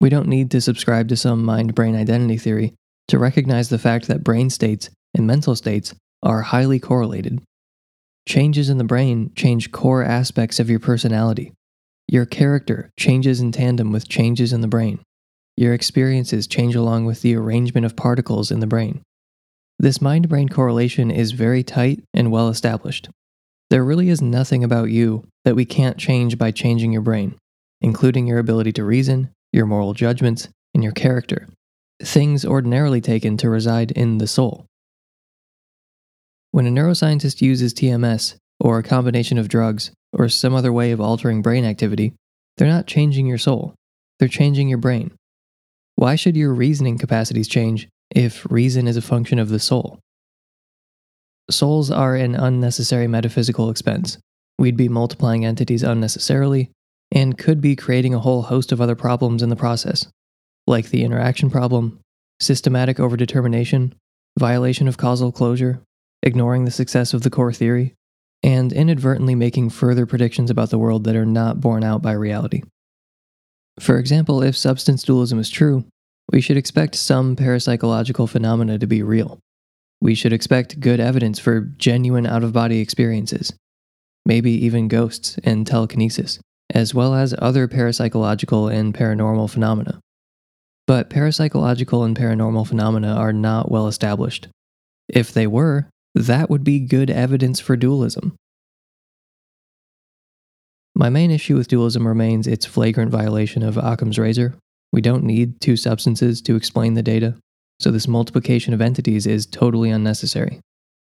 We 0.01 0.09
don't 0.09 0.29
need 0.29 0.51
to 0.53 0.61
subscribe 0.61 1.09
to 1.09 1.17
some 1.17 1.45
mind 1.45 1.75
brain 1.75 1.95
identity 1.95 2.39
theory 2.39 2.75
to 3.09 3.19
recognize 3.19 3.69
the 3.69 3.79
fact 3.79 4.09
that 4.09 4.25
brain 4.25 4.51
states 4.51 4.89
and 5.15 5.27
mental 5.27 5.55
states 5.55 5.95
are 6.23 6.43
highly 6.43 6.79
correlated. 6.79 7.43
Changes 8.27 8.71
in 8.71 8.79
the 8.79 8.85
brain 8.85 9.33
change 9.35 9.73
core 9.73 10.03
aspects 10.03 10.59
of 10.59 10.71
your 10.71 10.81
personality. 10.81 11.53
Your 12.09 12.27
character 12.27 12.91
changes 12.99 13.41
in 13.41 13.53
tandem 13.53 13.93
with 13.93 14.09
changes 14.09 14.53
in 14.53 14.61
the 14.61 14.69
brain. 14.69 15.01
Your 15.57 15.75
experiences 15.75 16.47
change 16.47 16.75
along 16.75 17.05
with 17.05 17.23
the 17.23 17.37
arrangement 17.37 17.85
of 17.85 17.97
particles 17.97 18.51
in 18.51 18.61
the 18.61 18.67
brain. 18.67 19.03
This 19.79 20.01
mind 20.01 20.29
brain 20.29 20.49
correlation 20.49 21.11
is 21.11 21.33
very 21.33 21.63
tight 21.63 22.03
and 22.13 22.31
well 22.31 22.49
established. 22.49 23.09
There 23.71 23.85
really 23.85 24.09
is 24.09 24.21
nothing 24.21 24.65
about 24.65 24.91
you 24.91 25.25
that 25.45 25.57
we 25.57 25.65
can't 25.65 25.97
change 25.97 26.37
by 26.37 26.51
changing 26.51 26.93
your 26.93 27.03
brain, 27.03 27.37
including 27.81 28.27
your 28.27 28.39
ability 28.39 28.73
to 28.73 28.85
reason, 28.85 29.31
your 29.53 29.67
moral 29.67 29.95
judgments, 29.95 30.49
and 30.75 30.83
your 30.83 30.93
character. 30.93 31.49
Things 32.03 32.45
ordinarily 32.45 33.01
taken 33.01 33.37
to 33.39 33.49
reside 33.49 33.91
in 33.93 34.19
the 34.19 34.27
soul. 34.27 34.67
When 36.51 36.67
a 36.67 36.71
neuroscientist 36.71 37.41
uses 37.41 37.73
TMS, 37.73 38.37
or 38.59 38.79
a 38.79 38.83
combination 38.83 39.39
of 39.39 39.49
drugs, 39.49 39.93
or 40.13 40.29
some 40.29 40.55
other 40.55 40.73
way 40.73 40.91
of 40.91 41.01
altering 41.01 41.43
brain 41.43 41.65
activity, 41.65 42.13
they're 42.57 42.69
not 42.69 42.87
changing 42.87 43.27
your 43.27 43.39
soul, 43.39 43.75
they're 44.19 44.29
changing 44.29 44.69
your 44.69 44.79
brain. 44.79 45.13
Why 46.01 46.17
should 46.17 46.35
your 46.35 46.55
reasoning 46.55 46.97
capacities 46.97 47.47
change 47.47 47.87
if 48.11 48.51
reason 48.51 48.89
is 48.89 48.97
a 48.97 49.03
function 49.03 49.39
of 49.39 49.51
the 49.51 49.59
soul? 49.59 49.99
Souls 51.51 51.91
are 51.91 52.17
an 52.17 52.35
unnecessary 52.35 53.07
metaphysical 53.07 53.69
expense. 53.69 54.17
We'd 54.59 54.79
be 54.79 54.89
multiplying 54.89 55.45
entities 55.45 55.83
unnecessarily, 55.83 56.71
and 57.13 57.37
could 57.37 57.61
be 57.61 57.77
creating 57.77 58.15
a 58.15 58.19
whole 58.19 58.41
host 58.41 58.73
of 58.73 58.81
other 58.81 58.95
problems 58.95 59.43
in 59.43 59.51
the 59.51 59.57
process, 59.57 60.07
like 60.67 60.89
the 60.89 61.05
interaction 61.05 61.51
problem, 61.51 62.01
systematic 62.41 62.97
overdetermination, 62.97 63.93
violation 64.39 64.89
of 64.89 64.97
causal 64.97 65.31
closure, 65.31 65.83
ignoring 66.23 66.65
the 66.65 66.71
success 66.71 67.13
of 67.13 67.21
the 67.21 67.31
core 67.31 67.53
theory, 67.53 67.93
and 68.43 68.73
inadvertently 68.73 69.35
making 69.35 69.69
further 69.69 70.07
predictions 70.07 70.51
about 70.51 70.71
the 70.71 70.79
world 70.79 71.05
that 71.05 71.15
are 71.15 71.27
not 71.27 71.61
borne 71.61 71.85
out 71.85 72.01
by 72.01 72.13
reality. 72.13 72.63
For 73.81 73.99
example, 73.99 74.43
if 74.43 74.57
substance 74.57 75.03
dualism 75.03 75.39
is 75.39 75.49
true, 75.49 75.85
we 76.31 76.43
should 76.43 76.59
expect 76.59 76.95
some 76.95 77.35
parapsychological 77.35 78.29
phenomena 78.29 78.79
to 78.79 78.87
be 78.87 79.03
real. 79.03 79.39
We 80.03 80.15
should 80.15 80.35
expect 80.35 80.81
good 80.81 81.01
evidence 81.01 81.39
for 81.39 81.63
genuine 81.79 82.27
out 82.27 82.45
of 82.45 82.53
body 82.53 82.81
experiences, 82.81 83.55
maybe 84.27 84.53
even 84.53 84.89
ghosts 84.89 85.39
and 85.45 85.67
telekinesis, 85.67 86.41
as 86.75 86.95
well 86.95 87.15
as 87.15 87.35
other 87.39 87.67
parapsychological 87.67 88.73
and 88.73 88.95
paranormal 88.95 89.49
phenomena. 89.49 89.99
But 90.87 91.09
parapsychological 91.09 92.05
and 92.05 92.17
paranormal 92.17 92.69
phenomena 92.69 93.15
are 93.15 93.33
not 93.33 93.71
well 93.71 93.87
established. 93.87 94.49
If 95.09 95.33
they 95.33 95.47
were, 95.47 95.89
that 96.15 96.51
would 96.51 96.65
be 96.65 96.81
good 96.81 97.09
evidence 97.09 97.61
for 97.61 97.77
dualism. 97.77 98.37
My 101.01 101.09
main 101.09 101.31
issue 101.31 101.57
with 101.57 101.69
dualism 101.69 102.07
remains 102.07 102.47
its 102.47 102.67
flagrant 102.67 103.11
violation 103.11 103.63
of 103.63 103.79
Occam's 103.79 104.19
razor. 104.19 104.59
We 104.93 105.01
don't 105.01 105.25
need 105.25 105.59
two 105.59 105.75
substances 105.75 106.43
to 106.43 106.57
explain 106.57 106.93
the 106.93 107.03
data, 107.03 107.37
so 107.79 107.91
this 107.91 108.07
multiplication 108.07 108.75
of 108.75 108.83
entities 108.83 109.27
is 109.27 109.47
totally 109.47 109.89
unnecessary. 109.89 110.61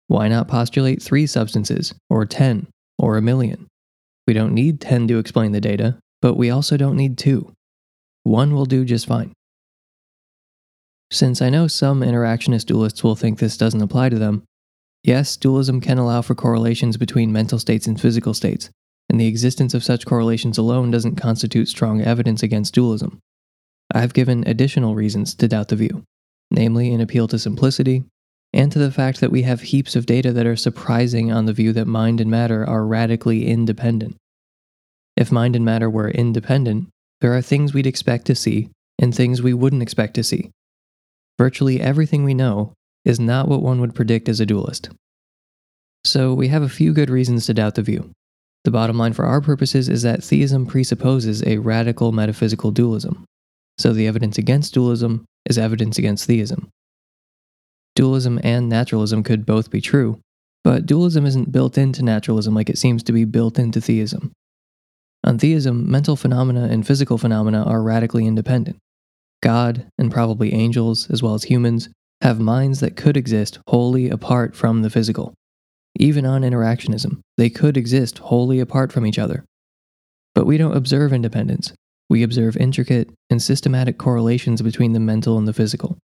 Why 0.05 0.27
not 0.27 0.47
postulate 0.47 1.01
three 1.01 1.25
substances, 1.25 1.95
or 2.07 2.27
10, 2.27 2.67
or 2.99 3.17
a 3.17 3.21
million? 3.23 3.65
We 4.27 4.35
don't 4.35 4.53
need 4.53 4.79
10 4.79 5.07
to 5.07 5.17
explain 5.17 5.53
the 5.53 5.59
data, 5.59 5.97
but 6.21 6.35
we 6.35 6.51
also 6.51 6.77
don't 6.77 6.95
need 6.95 7.17
two. 7.17 7.51
One 8.21 8.53
will 8.53 8.65
do 8.65 8.85
just 8.85 9.07
fine. 9.07 9.33
Since 11.09 11.41
I 11.41 11.49
know 11.49 11.65
some 11.65 12.01
interactionist 12.01 12.65
dualists 12.65 13.03
will 13.03 13.15
think 13.15 13.39
this 13.39 13.57
doesn't 13.57 13.81
apply 13.81 14.09
to 14.09 14.19
them, 14.19 14.43
yes, 15.03 15.35
dualism 15.35 15.81
can 15.81 15.97
allow 15.97 16.21
for 16.21 16.35
correlations 16.35 16.95
between 16.95 17.33
mental 17.33 17.57
states 17.57 17.87
and 17.87 17.99
physical 17.99 18.35
states, 18.35 18.69
and 19.09 19.19
the 19.19 19.27
existence 19.27 19.73
of 19.73 19.83
such 19.83 20.05
correlations 20.05 20.57
alone 20.57 20.91
doesn't 20.91 21.15
constitute 21.15 21.67
strong 21.67 22.01
evidence 22.01 22.43
against 22.43 22.73
dualism. 22.73 23.19
I've 23.93 24.13
given 24.13 24.47
additional 24.47 24.95
reasons 24.95 25.33
to 25.35 25.47
doubt 25.47 25.69
the 25.69 25.75
view, 25.75 26.03
namely 26.51 26.93
an 26.93 27.01
appeal 27.01 27.27
to 27.29 27.39
simplicity, 27.39 28.03
and 28.53 28.71
to 28.71 28.79
the 28.79 28.91
fact 28.91 29.19
that 29.21 29.31
we 29.31 29.43
have 29.43 29.61
heaps 29.61 29.95
of 29.95 30.05
data 30.05 30.31
that 30.33 30.45
are 30.45 30.55
surprising 30.55 31.31
on 31.31 31.45
the 31.45 31.53
view 31.53 31.73
that 31.73 31.87
mind 31.87 32.21
and 32.21 32.29
matter 32.29 32.65
are 32.65 32.85
radically 32.85 33.47
independent. 33.47 34.15
If 35.15 35.31
mind 35.31 35.55
and 35.55 35.65
matter 35.65 35.89
were 35.89 36.09
independent, 36.09 36.89
there 37.21 37.35
are 37.35 37.41
things 37.41 37.73
we'd 37.73 37.87
expect 37.87 38.25
to 38.27 38.35
see 38.35 38.69
and 38.99 39.13
things 39.13 39.41
we 39.41 39.53
wouldn't 39.53 39.81
expect 39.81 40.13
to 40.15 40.23
see. 40.23 40.51
Virtually 41.37 41.79
everything 41.79 42.23
we 42.23 42.33
know 42.33 42.73
is 43.05 43.19
not 43.19 43.47
what 43.47 43.61
one 43.61 43.79
would 43.81 43.95
predict 43.95 44.29
as 44.29 44.39
a 44.39 44.45
dualist. 44.45 44.89
So 46.03 46.33
we 46.33 46.47
have 46.49 46.63
a 46.63 46.69
few 46.69 46.93
good 46.93 47.09
reasons 47.09 47.45
to 47.45 47.53
doubt 47.53 47.75
the 47.75 47.81
view. 47.81 48.11
The 48.63 48.71
bottom 48.71 48.97
line 48.97 49.13
for 49.13 49.25
our 49.25 49.41
purposes 49.41 49.87
is 49.87 50.01
that 50.01 50.23
theism 50.23 50.65
presupposes 50.65 51.43
a 51.43 51.57
radical 51.59 52.11
metaphysical 52.11 52.71
dualism. 52.71 53.25
So 53.77 53.93
the 53.93 54.07
evidence 54.07 54.37
against 54.37 54.73
dualism 54.73 55.25
is 55.45 55.57
evidence 55.57 55.97
against 55.97 56.25
theism. 56.25 56.69
Dualism 57.95 58.39
and 58.43 58.67
naturalism 58.67 59.23
could 59.23 59.45
both 59.45 59.71
be 59.71 59.81
true, 59.81 60.19
but 60.63 60.85
dualism 60.85 61.25
isn't 61.25 61.51
built 61.51 61.77
into 61.77 62.03
naturalism 62.03 62.53
like 62.53 62.69
it 62.69 62.77
seems 62.77 63.03
to 63.03 63.13
be 63.13 63.25
built 63.25 63.57
into 63.57 63.79
theism. 63.79 64.31
On 65.23 65.37
theism, 65.37 65.89
mental 65.89 66.15
phenomena 66.15 66.67
and 66.69 66.85
physical 66.85 67.17
phenomena 67.17 67.63
are 67.63 67.81
radically 67.81 68.25
independent. 68.25 68.77
God, 69.41 69.87
and 69.97 70.11
probably 70.11 70.53
angels, 70.53 71.09
as 71.09 71.23
well 71.23 71.33
as 71.33 71.43
humans, 71.43 71.89
have 72.21 72.39
minds 72.39 72.81
that 72.81 72.97
could 72.97 73.15
exist 73.15 73.59
wholly 73.67 74.09
apart 74.09 74.55
from 74.55 74.81
the 74.81 74.89
physical. 74.89 75.33
Even 75.99 76.25
on 76.25 76.41
interactionism, 76.41 77.19
they 77.37 77.49
could 77.49 77.75
exist 77.75 78.19
wholly 78.19 78.59
apart 78.61 78.91
from 78.91 79.05
each 79.05 79.19
other. 79.19 79.43
But 80.33 80.45
we 80.45 80.57
don't 80.57 80.75
observe 80.75 81.11
independence. 81.11 81.73
We 82.09 82.23
observe 82.23 82.55
intricate 82.57 83.11
and 83.29 83.41
systematic 83.41 83.97
correlations 83.97 84.61
between 84.61 84.93
the 84.93 84.99
mental 84.99 85.37
and 85.37 85.47
the 85.47 85.53
physical. 85.53 85.97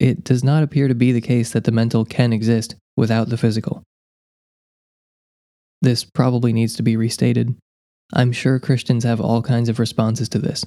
It 0.00 0.24
does 0.24 0.42
not 0.42 0.64
appear 0.64 0.88
to 0.88 0.94
be 0.94 1.12
the 1.12 1.20
case 1.20 1.50
that 1.52 1.64
the 1.64 1.72
mental 1.72 2.04
can 2.04 2.32
exist 2.32 2.74
without 2.96 3.28
the 3.28 3.36
physical. 3.36 3.82
This 5.80 6.04
probably 6.04 6.52
needs 6.52 6.74
to 6.76 6.82
be 6.82 6.96
restated. 6.96 7.56
I'm 8.12 8.32
sure 8.32 8.58
Christians 8.58 9.04
have 9.04 9.20
all 9.20 9.42
kinds 9.42 9.68
of 9.68 9.78
responses 9.78 10.28
to 10.30 10.38
this. 10.38 10.66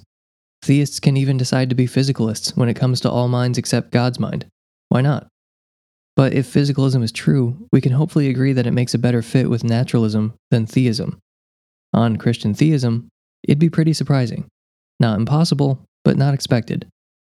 Theists 0.64 1.02
can 1.02 1.18
even 1.18 1.36
decide 1.36 1.70
to 1.70 1.76
be 1.76 1.88
physicalists 1.88 2.56
when 2.56 2.70
it 2.70 2.76
comes 2.76 3.02
to 3.02 3.12
all 3.12 3.28
minds 3.28 3.58
except 3.58 3.92
God's 3.92 4.20
mind. 4.20 4.46
Why 4.88 5.02
not? 5.02 5.28
But 6.16 6.34
if 6.34 6.52
physicalism 6.52 7.04
is 7.04 7.12
true, 7.12 7.68
we 7.72 7.82
can 7.82 7.94
hopefully 7.94 8.30
agree 8.30 8.54
that 8.54 8.68
it 8.68 8.74
makes 8.74 8.94
a 8.94 9.00
better 9.00 9.22
fit 9.22 9.50
with 9.50 9.64
naturalism 9.64 10.34
than 10.52 10.66
theism. 10.66 11.20
On 11.94 12.18
Christian 12.18 12.54
theism, 12.54 13.10
it'd 13.44 13.60
be 13.60 13.70
pretty 13.70 13.94
surprising. 13.94 14.48
Not 15.00 15.18
impossible, 15.18 15.84
but 16.04 16.18
not 16.18 16.34
expected. 16.34 16.88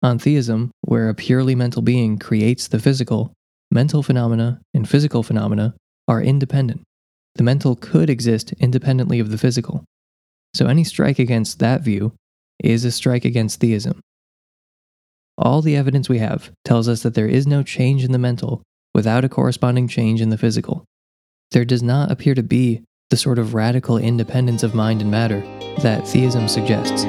On 0.03 0.19
theism, 0.19 0.71
where 0.83 1.09
a 1.09 1.15
purely 1.15 1.55
mental 1.55 1.83
being 1.83 2.19
creates 2.19 2.69
the 2.69 2.79
physical, 2.79 3.33
mental 3.71 4.03
phenomena 4.03 4.61
and 4.75 4.89
physical 4.89 5.23
phenomena 5.23 5.75
are 6.09 6.23
independent. 6.23 6.83
The 7.37 7.43
mental 7.43 7.75
could 7.77 8.11
exist 8.11 8.53
independently 8.59 9.19
of 9.19 9.31
the 9.31 9.39
physical. 9.39 9.85
So 10.55 10.67
any 10.67 10.85
strike 10.85 11.19
against 11.19 11.59
that 11.61 11.81
view 11.83 12.13
is 12.63 12.85
a 12.85 12.93
strike 12.93 13.25
against 13.25 13.61
theism. 13.61 14.01
All 15.37 15.63
the 15.63 15.77
evidence 15.77 16.09
we 16.09 16.19
have 16.19 16.53
tells 16.65 16.89
us 16.89 17.03
that 17.03 17.15
there 17.15 17.27
is 17.27 17.47
no 17.47 17.63
change 17.63 18.05
in 18.05 18.13
the 18.13 18.19
mental 18.19 18.63
without 18.95 19.25
a 19.25 19.29
corresponding 19.29 19.89
change 19.89 20.21
in 20.21 20.31
the 20.31 20.39
physical. 20.39 20.85
There 21.51 21.65
does 21.65 21.83
not 21.83 22.11
appear 22.11 22.35
to 22.35 22.43
be 22.43 22.83
the 23.11 23.17
sort 23.17 23.39
of 23.39 23.55
radical 23.55 23.99
independence 23.99 24.63
of 24.63 24.75
mind 24.75 25.03
and 25.03 25.11
matter 25.11 25.41
that 25.79 26.07
theism 26.07 26.49
suggests. 26.49 27.05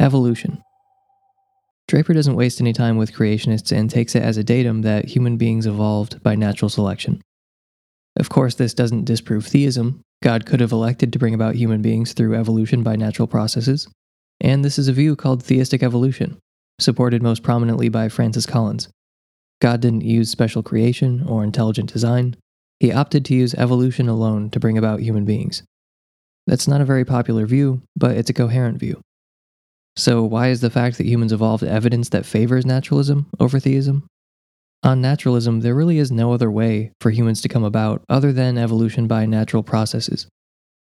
Evolution. 0.00 0.62
Draper 1.86 2.14
doesn't 2.14 2.34
waste 2.34 2.58
any 2.58 2.72
time 2.72 2.96
with 2.96 3.12
creationists 3.12 3.70
and 3.70 3.90
takes 3.90 4.14
it 4.14 4.22
as 4.22 4.38
a 4.38 4.42
datum 4.42 4.80
that 4.80 5.04
human 5.04 5.36
beings 5.36 5.66
evolved 5.66 6.22
by 6.22 6.34
natural 6.34 6.70
selection. 6.70 7.20
Of 8.16 8.30
course, 8.30 8.54
this 8.54 8.72
doesn't 8.72 9.04
disprove 9.04 9.46
theism. 9.46 10.00
God 10.22 10.46
could 10.46 10.60
have 10.60 10.72
elected 10.72 11.12
to 11.12 11.18
bring 11.18 11.34
about 11.34 11.54
human 11.54 11.82
beings 11.82 12.14
through 12.14 12.34
evolution 12.34 12.82
by 12.82 12.96
natural 12.96 13.28
processes. 13.28 13.88
And 14.40 14.64
this 14.64 14.78
is 14.78 14.88
a 14.88 14.94
view 14.94 15.16
called 15.16 15.42
theistic 15.42 15.82
evolution, 15.82 16.38
supported 16.78 17.22
most 17.22 17.42
prominently 17.42 17.90
by 17.90 18.08
Francis 18.08 18.46
Collins. 18.46 18.88
God 19.60 19.82
didn't 19.82 20.00
use 20.00 20.30
special 20.30 20.62
creation 20.62 21.22
or 21.26 21.44
intelligent 21.44 21.92
design, 21.92 22.36
he 22.78 22.90
opted 22.90 23.26
to 23.26 23.34
use 23.34 23.52
evolution 23.54 24.08
alone 24.08 24.48
to 24.48 24.60
bring 24.60 24.78
about 24.78 25.00
human 25.00 25.26
beings. 25.26 25.62
That's 26.46 26.66
not 26.66 26.80
a 26.80 26.86
very 26.86 27.04
popular 27.04 27.44
view, 27.44 27.82
but 27.94 28.16
it's 28.16 28.30
a 28.30 28.34
coherent 28.34 28.78
view. 28.78 29.02
So, 29.96 30.22
why 30.22 30.48
is 30.48 30.60
the 30.60 30.70
fact 30.70 30.98
that 30.98 31.06
humans 31.06 31.32
evolved 31.32 31.64
evidence 31.64 32.08
that 32.10 32.26
favors 32.26 32.64
naturalism 32.64 33.26
over 33.38 33.58
theism? 33.58 34.06
On 34.82 35.00
naturalism, 35.00 35.60
there 35.60 35.74
really 35.74 35.98
is 35.98 36.10
no 36.10 36.32
other 36.32 36.50
way 36.50 36.92
for 37.00 37.10
humans 37.10 37.42
to 37.42 37.48
come 37.48 37.64
about 37.64 38.02
other 38.08 38.32
than 38.32 38.56
evolution 38.56 39.06
by 39.06 39.26
natural 39.26 39.62
processes. 39.62 40.26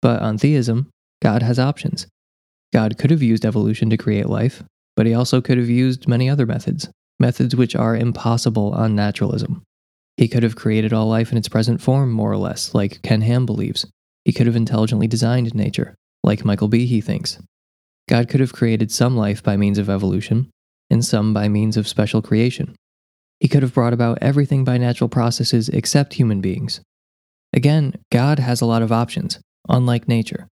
But 0.03 0.21
on 0.21 0.37
theism, 0.37 0.91
God 1.23 1.43
has 1.43 1.59
options. 1.59 2.07
God 2.73 2.99
could 2.99 3.13
have 3.13 3.23
used 3.23 3.45
evolution 3.45 3.89
to 3.91 3.97
create 3.97 4.29
life, 4.29 4.65
but 4.97 5.07
he 5.07 5.15
also 5.15 5.41
could 5.41 5.59
have 5.59 5.69
used 5.69 6.09
many 6.09 6.29
other 6.29 6.45
methods, 6.45 6.89
methods 7.21 7.55
which 7.55 7.77
are 7.77 7.97
impossible 7.97 8.73
on 8.73 8.97
naturalism. 8.97 9.63
He 10.17 10.27
could 10.27 10.43
have 10.43 10.57
created 10.57 10.93
all 10.93 11.07
life 11.07 11.31
in 11.31 11.39
its 11.39 11.49
present 11.49 11.81
form, 11.81 12.11
more 12.11 12.33
or 12.33 12.37
less, 12.37 12.75
like 12.75 13.03
Ken 13.03 13.21
Ham 13.23 13.47
believes. 13.47 13.87
He 14.25 14.33
could 14.33 14.47
have 14.47 14.57
intelligently 14.57 15.07
designed 15.07 15.55
nature, 15.55 15.95
like 16.25 16.45
Michael 16.45 16.69
Behe 16.69 17.03
thinks. 17.03 17.39
God 18.09 18.29
could 18.29 18.41
have 18.41 18.53
created 18.53 18.93
some 18.93 19.17
life 19.17 19.43
by 19.43 19.57
means 19.57 19.79
of 19.79 19.89
evolution, 19.89 20.51
and 20.91 21.05
some 21.05 21.33
by 21.33 21.49
means 21.49 21.77
of 21.77 21.89
special 21.89 22.21
creation. 22.23 22.75
He 23.41 23.49
could 23.49 23.63
have 23.63 23.75
brought 23.75 23.93
about 23.93 24.19
everything 24.21 24.65
by 24.65 24.79
natural 24.79 25.09
processes 25.09 25.69
except 25.69 26.15
human 26.15 26.41
beings. 26.41 26.81
Again, 27.53 27.95
God 28.11 28.39
has 28.39 28.61
a 28.61 28.67
lot 28.67 28.83
of 28.83 28.93
options, 28.93 29.39
unlike 29.69 30.09
nature. 30.09 30.49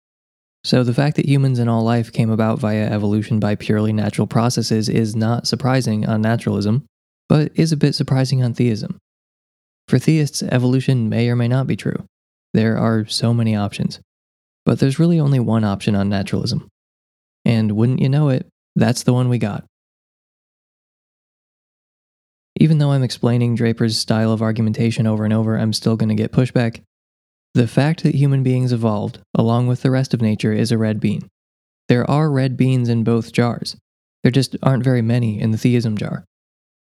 So 0.65 0.85
the 0.85 0.95
fact 0.95 1.17
that 1.17 1.29
humans 1.29 1.59
and 1.59 1.69
all 1.69 1.83
life 1.83 2.13
came 2.13 2.31
about 2.31 2.61
via 2.61 2.89
evolution 2.89 3.41
by 3.41 3.57
purely 3.57 3.93
natural 3.93 4.27
processes 4.27 4.89
is 4.89 5.17
not 5.17 5.47
surprising 5.47 6.07
on 6.07 6.23
naturalism, 6.23 6.85
but 7.29 7.51
is 7.55 7.73
a 7.73 7.77
bit 7.77 7.95
surprising 7.95 8.43
on 8.43 8.55
theism. 8.55 8.99
For 9.89 9.99
theists, 9.99 10.43
evolution 10.45 11.09
may 11.09 11.29
or 11.29 11.37
may 11.37 11.49
not 11.49 11.67
be 11.67 11.77
true. 11.77 12.05
There 12.55 12.79
are 12.79 13.07
so 13.07 13.35
many 13.35 13.57
options. 13.57 14.01
But 14.65 14.79
there's 14.79 15.01
really 15.01 15.19
only 15.19 15.41
one 15.41 15.65
option 15.65 15.97
on 15.97 16.09
naturalism. 16.09 16.69
And 17.45 17.73
wouldn't 17.73 18.01
you 18.01 18.09
know 18.09 18.29
it, 18.29 18.47
that's 18.77 19.03
the 19.03 19.13
one 19.13 19.29
we 19.29 19.39
got. 19.39 19.65
Even 22.61 22.79
though 22.79 22.93
I'm 22.93 23.03
explaining 23.03 23.55
Draper's 23.55 23.99
style 23.99 24.33
of 24.33 24.43
argumentation 24.43 25.07
over 25.07 25.25
and 25.25 25.33
over, 25.33 25.57
I'm 25.57 25.73
still 25.73 25.97
going 25.97 26.11
to 26.11 26.15
get 26.15 26.33
pushback. 26.33 26.83
The 27.55 27.67
fact 27.67 28.03
that 28.03 28.15
human 28.15 28.43
beings 28.43 28.73
evolved, 28.73 29.19
along 29.35 29.67
with 29.67 29.83
the 29.83 29.91
rest 29.91 30.15
of 30.15 30.23
nature, 30.23 30.53
is 30.53 30.71
a 30.71 30.79
red 30.79 31.01
bean. 31.01 31.29
There 31.89 32.09
are 32.11 32.31
red 32.31 32.57
beans 32.57 32.89
in 32.89 33.05
both 33.05 33.33
jars. 33.33 33.77
There 34.23 34.31
just 34.31 34.57
aren't 34.63 34.85
very 34.85 35.03
many 35.03 35.41
in 35.41 35.51
the 35.51 35.59
theism 35.59 35.97
jar. 35.97 36.25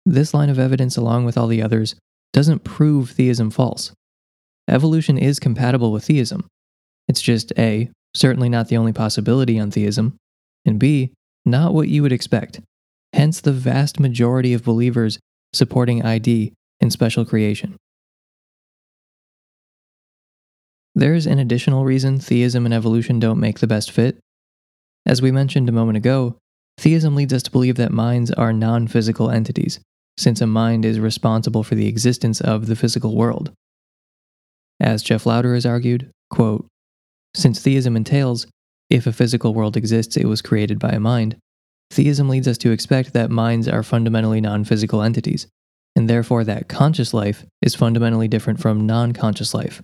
This 0.04 0.34
line 0.34 0.50
of 0.50 0.58
evidence, 0.58 0.96
along 0.96 1.24
with 1.24 1.38
all 1.38 1.46
the 1.46 1.62
others, 1.62 1.94
doesn't 2.32 2.64
prove 2.64 3.10
theism 3.10 3.50
false. 3.50 3.92
Evolution 4.68 5.16
is 5.16 5.38
compatible 5.38 5.92
with 5.92 6.04
theism. 6.04 6.46
It's 7.06 7.22
just 7.22 7.52
A, 7.58 7.90
certainly 8.14 8.48
not 8.48 8.68
the 8.68 8.76
only 8.76 8.92
possibility 8.92 9.58
on 9.58 9.70
theism, 9.70 10.16
and 10.68 10.78
B, 10.78 11.12
not 11.44 11.74
what 11.74 11.88
you 11.88 12.02
would 12.02 12.12
expect. 12.12 12.60
Hence 13.12 13.40
the 13.40 13.52
vast 13.52 13.98
majority 13.98 14.52
of 14.54 14.64
believers 14.64 15.18
supporting 15.52 16.04
ID 16.04 16.52
in 16.80 16.90
special 16.90 17.24
creation. 17.24 17.76
There's 20.94 21.26
an 21.26 21.38
additional 21.38 21.84
reason 21.84 22.18
theism 22.18 22.64
and 22.64 22.74
evolution 22.74 23.18
don't 23.18 23.40
make 23.40 23.60
the 23.60 23.66
best 23.66 23.90
fit. 23.90 24.18
As 25.06 25.22
we 25.22 25.30
mentioned 25.30 25.68
a 25.68 25.72
moment 25.72 25.96
ago, 25.96 26.36
theism 26.76 27.14
leads 27.14 27.32
us 27.32 27.42
to 27.44 27.50
believe 27.50 27.76
that 27.76 27.92
minds 27.92 28.30
are 28.32 28.52
non 28.52 28.88
physical 28.88 29.30
entities, 29.30 29.80
since 30.18 30.40
a 30.40 30.46
mind 30.46 30.84
is 30.84 30.98
responsible 30.98 31.62
for 31.62 31.76
the 31.76 31.86
existence 31.86 32.40
of 32.40 32.66
the 32.66 32.76
physical 32.76 33.16
world. 33.16 33.52
As 34.80 35.02
Jeff 35.02 35.24
Lowder 35.24 35.54
has 35.54 35.64
argued, 35.64 36.10
quote, 36.30 36.66
since 37.34 37.60
theism 37.62 37.96
entails, 37.96 38.46
if 38.90 39.06
a 39.06 39.12
physical 39.12 39.54
world 39.54 39.76
exists, 39.76 40.16
it 40.16 40.26
was 40.26 40.42
created 40.42 40.78
by 40.78 40.90
a 40.90 41.00
mind, 41.00 41.36
Theism 41.90 42.28
leads 42.28 42.46
us 42.46 42.58
to 42.58 42.70
expect 42.70 43.12
that 43.12 43.30
minds 43.30 43.66
are 43.66 43.82
fundamentally 43.82 44.40
non 44.40 44.64
physical 44.64 45.02
entities, 45.02 45.46
and 45.96 46.08
therefore 46.08 46.44
that 46.44 46.68
conscious 46.68 47.14
life 47.14 47.46
is 47.62 47.74
fundamentally 47.74 48.28
different 48.28 48.60
from 48.60 48.86
non 48.86 49.12
conscious 49.12 49.54
life. 49.54 49.82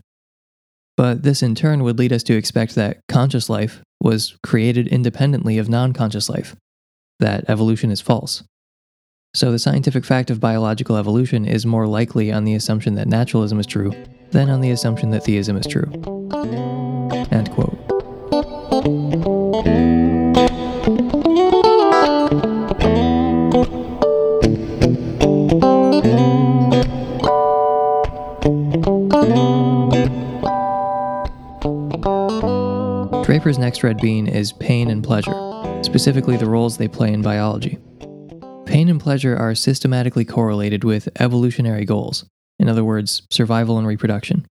But 0.97 1.23
this 1.23 1.43
in 1.43 1.55
turn 1.55 1.83
would 1.83 1.99
lead 1.99 2.13
us 2.13 2.23
to 2.25 2.37
expect 2.37 2.75
that 2.75 3.01
conscious 3.09 3.49
life 3.49 3.83
was 4.01 4.37
created 4.43 4.87
independently 4.89 5.59
of 5.59 5.69
non 5.69 5.93
conscious 5.93 6.29
life, 6.29 6.55
that 7.21 7.45
evolution 7.49 7.91
is 7.91 8.01
false. 8.01 8.43
So 9.35 9.51
the 9.51 9.59
scientific 9.59 10.05
fact 10.05 10.31
of 10.31 10.39
biological 10.39 10.97
evolution 10.97 11.45
is 11.45 11.67
more 11.67 11.89
likely 11.89 12.31
on 12.31 12.45
the 12.45 12.55
assumption 12.55 12.95
that 12.95 13.09
naturalism 13.09 13.59
is 13.59 13.67
true 13.67 13.93
than 14.31 14.49
on 14.49 14.61
the 14.61 14.71
assumption 14.71 15.11
that 15.11 15.25
theism 15.25 15.57
is 15.57 15.67
true. 15.67 15.91
End 17.33 17.51
quote. 17.51 17.94
Draper's 33.25 33.59
next 33.59 33.83
red 33.83 33.97
bean 34.03 34.27
is 34.27 34.53
pain 34.53 34.91
and 34.91 35.03
pleasure, 35.03 35.33
specifically 35.83 36.37
the 36.37 36.45
roles 36.45 36.77
they 36.77 36.87
play 36.87 37.11
in 37.11 37.23
biology. 37.23 37.79
Pain 38.67 38.91
and 38.91 39.01
pleasure 39.01 39.35
are 39.35 39.55
systematically 39.55 40.27
correlated 40.27 40.85
with 40.85 41.09
evolutionary 41.19 41.87
goals, 41.87 42.27
in 42.59 42.69
other 42.69 42.85
words, 42.85 43.23
survival 43.31 43.79
and 43.79 43.87
reproduction. 43.87 44.47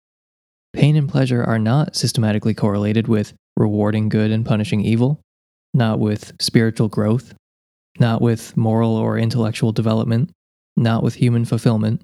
Pain 0.72 0.96
and 0.96 1.06
pleasure 1.06 1.44
are 1.44 1.58
not 1.58 1.94
systematically 1.96 2.54
correlated 2.54 3.08
with 3.08 3.34
rewarding 3.56 4.08
good 4.08 4.30
and 4.30 4.46
punishing 4.46 4.80
evil, 4.80 5.20
not 5.74 5.98
with 5.98 6.32
spiritual 6.40 6.88
growth, 6.88 7.34
not 7.98 8.22
with 8.22 8.56
moral 8.56 8.96
or 8.96 9.18
intellectual 9.18 9.72
development, 9.72 10.30
not 10.76 11.02
with 11.02 11.14
human 11.14 11.44
fulfillment, 11.44 12.02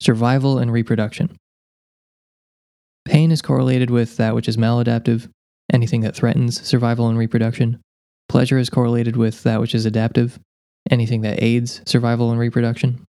survival 0.00 0.58
and 0.58 0.72
reproduction. 0.72 1.36
Pain 3.04 3.30
is 3.30 3.42
correlated 3.42 3.90
with 3.90 4.16
that 4.16 4.34
which 4.34 4.48
is 4.48 4.56
maladaptive, 4.56 5.28
anything 5.72 6.02
that 6.02 6.14
threatens 6.14 6.60
survival 6.66 7.08
and 7.08 7.18
reproduction. 7.18 7.80
Pleasure 8.28 8.58
is 8.58 8.70
correlated 8.70 9.16
with 9.16 9.42
that 9.42 9.60
which 9.60 9.74
is 9.74 9.84
adaptive, 9.84 10.38
anything 10.90 11.20
that 11.22 11.42
aids 11.42 11.82
survival 11.84 12.30
and 12.30 12.40
reproduction. 12.40 13.04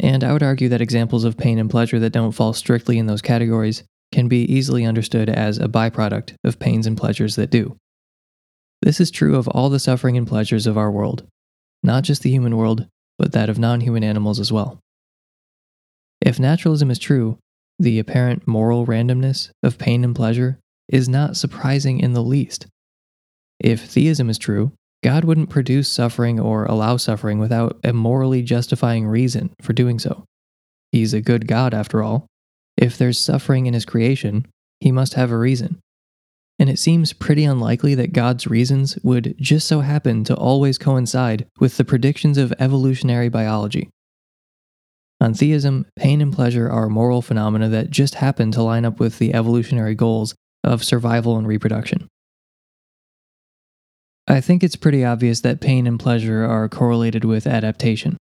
And 0.00 0.24
I 0.24 0.32
would 0.32 0.42
argue 0.42 0.68
that 0.70 0.80
examples 0.80 1.24
of 1.24 1.36
pain 1.36 1.58
and 1.58 1.70
pleasure 1.70 2.00
that 2.00 2.12
don't 2.12 2.32
fall 2.32 2.52
strictly 2.52 2.98
in 2.98 3.06
those 3.06 3.22
categories 3.22 3.84
can 4.14 4.28
be 4.28 4.50
easily 4.50 4.84
understood 4.84 5.28
as 5.28 5.58
a 5.58 5.66
byproduct 5.66 6.36
of 6.44 6.60
pains 6.60 6.86
and 6.86 6.96
pleasures 6.96 7.34
that 7.34 7.50
do. 7.50 7.76
This 8.80 9.00
is 9.00 9.10
true 9.10 9.36
of 9.36 9.48
all 9.48 9.68
the 9.68 9.80
suffering 9.80 10.16
and 10.16 10.26
pleasures 10.26 10.68
of 10.68 10.78
our 10.78 10.90
world, 10.90 11.26
not 11.82 12.04
just 12.04 12.22
the 12.22 12.30
human 12.30 12.56
world, 12.56 12.86
but 13.18 13.32
that 13.32 13.50
of 13.50 13.58
non 13.58 13.80
human 13.80 14.04
animals 14.04 14.38
as 14.38 14.52
well. 14.52 14.78
If 16.20 16.38
naturalism 16.38 16.92
is 16.92 16.98
true, 17.00 17.38
the 17.80 17.98
apparent 17.98 18.46
moral 18.46 18.86
randomness 18.86 19.50
of 19.64 19.78
pain 19.78 20.04
and 20.04 20.14
pleasure 20.14 20.60
is 20.88 21.08
not 21.08 21.36
surprising 21.36 21.98
in 21.98 22.12
the 22.12 22.22
least. 22.22 22.66
If 23.58 23.84
theism 23.84 24.30
is 24.30 24.38
true, 24.38 24.72
God 25.02 25.24
wouldn't 25.24 25.50
produce 25.50 25.88
suffering 25.88 26.38
or 26.38 26.66
allow 26.66 26.98
suffering 26.98 27.40
without 27.40 27.80
a 27.82 27.92
morally 27.92 28.42
justifying 28.42 29.08
reason 29.08 29.52
for 29.60 29.72
doing 29.72 29.98
so. 29.98 30.24
He's 30.92 31.12
a 31.12 31.20
good 31.20 31.48
God, 31.48 31.74
after 31.74 32.02
all. 32.02 32.28
If 32.76 32.98
there's 32.98 33.18
suffering 33.18 33.66
in 33.66 33.74
his 33.74 33.84
creation, 33.84 34.46
he 34.80 34.92
must 34.92 35.14
have 35.14 35.30
a 35.30 35.38
reason. 35.38 35.80
And 36.58 36.70
it 36.70 36.78
seems 36.78 37.12
pretty 37.12 37.44
unlikely 37.44 37.94
that 37.96 38.12
God's 38.12 38.46
reasons 38.46 38.96
would 39.02 39.34
just 39.38 39.66
so 39.66 39.80
happen 39.80 40.22
to 40.24 40.36
always 40.36 40.78
coincide 40.78 41.46
with 41.58 41.76
the 41.76 41.84
predictions 41.84 42.38
of 42.38 42.52
evolutionary 42.58 43.28
biology. 43.28 43.88
On 45.20 45.34
theism, 45.34 45.86
pain 45.96 46.20
and 46.20 46.32
pleasure 46.32 46.68
are 46.70 46.88
moral 46.88 47.22
phenomena 47.22 47.68
that 47.70 47.90
just 47.90 48.16
happen 48.16 48.50
to 48.52 48.62
line 48.62 48.84
up 48.84 49.00
with 49.00 49.18
the 49.18 49.34
evolutionary 49.34 49.94
goals 49.94 50.34
of 50.62 50.84
survival 50.84 51.36
and 51.36 51.46
reproduction. 51.46 52.08
I 54.26 54.40
think 54.40 54.62
it's 54.62 54.76
pretty 54.76 55.04
obvious 55.04 55.40
that 55.40 55.60
pain 55.60 55.86
and 55.86 55.98
pleasure 56.00 56.44
are 56.44 56.68
correlated 56.68 57.24
with 57.24 57.46
adaptation. 57.46 58.16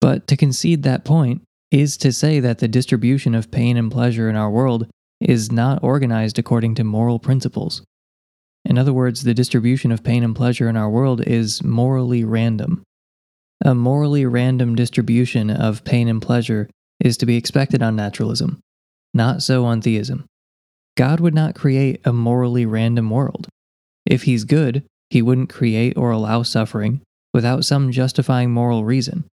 But 0.00 0.26
to 0.28 0.36
concede 0.36 0.82
that 0.82 1.04
point 1.04 1.42
is 1.70 1.96
to 1.98 2.12
say 2.12 2.40
that 2.40 2.58
the 2.58 2.68
distribution 2.68 3.34
of 3.34 3.50
pain 3.50 3.76
and 3.76 3.90
pleasure 3.90 4.28
in 4.28 4.36
our 4.36 4.50
world 4.50 4.86
is 5.20 5.50
not 5.50 5.82
organized 5.82 6.38
according 6.38 6.74
to 6.76 6.84
moral 6.84 7.18
principles. 7.18 7.82
In 8.64 8.78
other 8.78 8.92
words, 8.92 9.24
the 9.24 9.34
distribution 9.34 9.92
of 9.92 10.02
pain 10.02 10.22
and 10.22 10.34
pleasure 10.34 10.68
in 10.68 10.76
our 10.76 10.88
world 10.88 11.20
is 11.26 11.62
morally 11.62 12.24
random. 12.24 12.82
A 13.64 13.74
morally 13.74 14.26
random 14.26 14.74
distribution 14.74 15.50
of 15.50 15.84
pain 15.84 16.08
and 16.08 16.20
pleasure 16.20 16.68
is 17.00 17.16
to 17.18 17.26
be 17.26 17.36
expected 17.36 17.82
on 17.82 17.96
naturalism, 17.96 18.60
not 19.12 19.42
so 19.42 19.64
on 19.64 19.80
theism. 19.80 20.24
God 20.96 21.20
would 21.20 21.34
not 21.34 21.54
create 21.54 22.00
a 22.04 22.12
morally 22.12 22.66
random 22.66 23.10
world. 23.10 23.48
If 24.06 24.22
he's 24.22 24.44
good, 24.44 24.84
he 25.10 25.22
wouldn't 25.22 25.48
create 25.50 25.96
or 25.96 26.10
allow 26.10 26.42
suffering 26.42 27.00
without 27.32 27.64
some 27.64 27.90
justifying 27.90 28.50
moral 28.50 28.84
reason. 28.84 29.24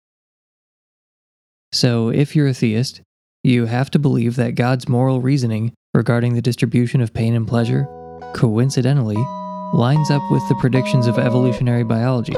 So, 1.73 2.09
if 2.09 2.35
you're 2.35 2.49
a 2.49 2.55
theist, 2.55 3.01
you 3.45 3.67
have 3.67 3.93
to 3.93 4.01
believe 4.01 4.35
that 4.35 4.57
God's 4.57 4.89
moral 4.89 5.21
reasoning 5.21 5.73
regarding 5.95 6.35
the 6.35 6.43
distribution 6.43 7.01
of 7.01 7.15
pain 7.15 7.33
and 7.33 7.47
pleasure, 7.47 7.87
coincidentally, 8.35 9.25
lines 9.73 10.11
up 10.11 10.23
with 10.33 10.43
the 10.49 10.57
predictions 10.57 11.07
of 11.07 11.17
evolutionary 11.17 11.85
biology. 11.85 12.35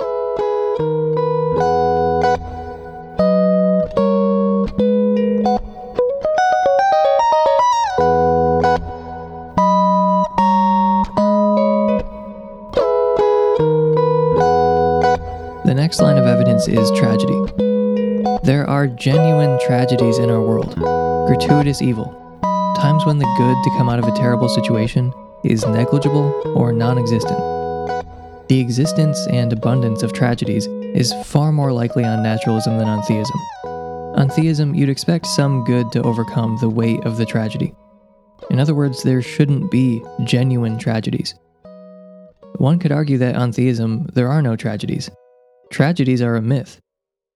The 15.65 15.73
next 15.75 16.03
line 16.03 16.19
of 16.19 16.27
evidence 16.27 16.69
is 16.69 16.91
tragedy. 16.91 17.62
There 18.45 18.69
are 18.69 18.89
genuine 18.89 19.57
tragedies 19.65 20.19
in 20.19 20.29
our 20.29 20.41
world, 20.41 20.75
gratuitous 20.75 21.81
evil, 21.81 22.07
times 22.77 23.07
when 23.07 23.19
the 23.19 23.35
good 23.39 23.57
to 23.63 23.79
come 23.79 23.89
out 23.89 24.01
of 24.01 24.05
a 24.09 24.17
terrible 24.17 24.49
situation 24.49 25.13
is 25.45 25.65
negligible 25.65 26.35
or 26.57 26.73
non 26.73 26.99
existent. 26.99 27.39
The 28.49 28.59
existence 28.59 29.29
and 29.29 29.53
abundance 29.53 30.03
of 30.03 30.13
tragedies 30.13 30.67
is 30.67 31.15
far 31.25 31.53
more 31.53 31.73
likely 31.73 32.03
on 32.03 32.25
naturalism 32.25 32.79
than 32.79 32.89
on 32.89 33.03
theism. 33.05 33.39
On 34.17 34.29
theism, 34.29 34.75
you'd 34.75 34.89
expect 34.89 35.27
some 35.27 35.63
good 35.63 35.93
to 35.93 36.03
overcome 36.03 36.59
the 36.61 36.69
weight 36.69 37.05
of 37.05 37.19
the 37.19 37.27
tragedy. 37.27 37.73
In 38.51 38.59
other 38.59 38.75
words, 38.75 39.05
there 39.05 39.23
shouldn't 39.23 39.71
be 39.71 40.03
genuine 40.25 40.81
tragedies. 40.81 41.37
One 42.57 42.81
could 42.81 42.91
argue 42.91 43.19
that 43.19 43.37
on 43.37 43.53
theism, 43.53 44.09
there 44.15 44.27
are 44.27 44.43
no 44.43 44.57
tragedies. 44.57 45.11
Tragedies 45.71 46.21
are 46.21 46.35
a 46.35 46.43
myth. 46.43 46.81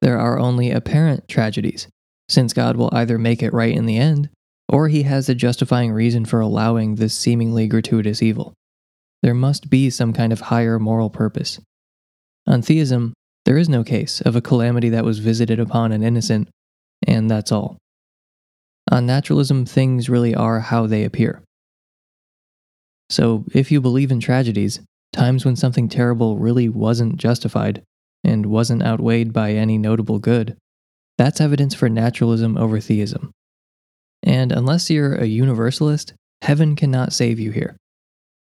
There 0.02 0.18
are 0.18 0.38
only 0.38 0.70
apparent 0.70 1.28
tragedies, 1.28 1.88
since 2.28 2.52
God 2.52 2.76
will 2.76 2.90
either 2.92 3.18
make 3.18 3.42
it 3.42 3.52
right 3.52 3.74
in 3.74 3.86
the 3.86 3.98
end, 3.98 4.28
or 4.68 4.88
he 4.88 5.04
has 5.04 5.28
a 5.28 5.34
justifying 5.34 5.92
reason 5.92 6.24
for 6.24 6.40
allowing 6.40 6.96
this 6.96 7.14
seemingly 7.14 7.66
gratuitous 7.66 8.22
evil. 8.22 8.52
There 9.22 9.34
must 9.34 9.70
be 9.70 9.90
some 9.90 10.12
kind 10.12 10.32
of 10.32 10.40
higher 10.42 10.78
moral 10.78 11.10
purpose. 11.10 11.60
On 12.46 12.62
theism, 12.62 13.12
there 13.44 13.56
is 13.56 13.68
no 13.68 13.82
case 13.84 14.20
of 14.20 14.36
a 14.36 14.40
calamity 14.40 14.88
that 14.90 15.04
was 15.04 15.18
visited 15.18 15.58
upon 15.58 15.92
an 15.92 16.02
innocent, 16.02 16.48
and 17.06 17.30
that's 17.30 17.52
all. 17.52 17.78
On 18.90 19.06
naturalism, 19.06 19.64
things 19.64 20.08
really 20.08 20.34
are 20.34 20.60
how 20.60 20.86
they 20.86 21.04
appear. 21.04 21.42
So, 23.08 23.44
if 23.52 23.70
you 23.70 23.80
believe 23.80 24.10
in 24.10 24.20
tragedies, 24.20 24.80
times 25.12 25.44
when 25.44 25.56
something 25.56 25.88
terrible 25.88 26.38
really 26.38 26.68
wasn't 26.68 27.16
justified 27.16 27.82
and 28.26 28.46
wasn't 28.46 28.82
outweighed 28.82 29.32
by 29.32 29.52
any 29.52 29.78
notable 29.78 30.18
good, 30.18 30.56
that's 31.16 31.40
evidence 31.40 31.74
for 31.74 31.88
naturalism 31.88 32.58
over 32.58 32.80
theism. 32.80 33.30
And 34.22 34.52
unless 34.52 34.90
you're 34.90 35.14
a 35.14 35.24
universalist, 35.24 36.12
heaven 36.42 36.76
cannot 36.76 37.12
save 37.12 37.38
you 37.38 37.52
here. 37.52 37.76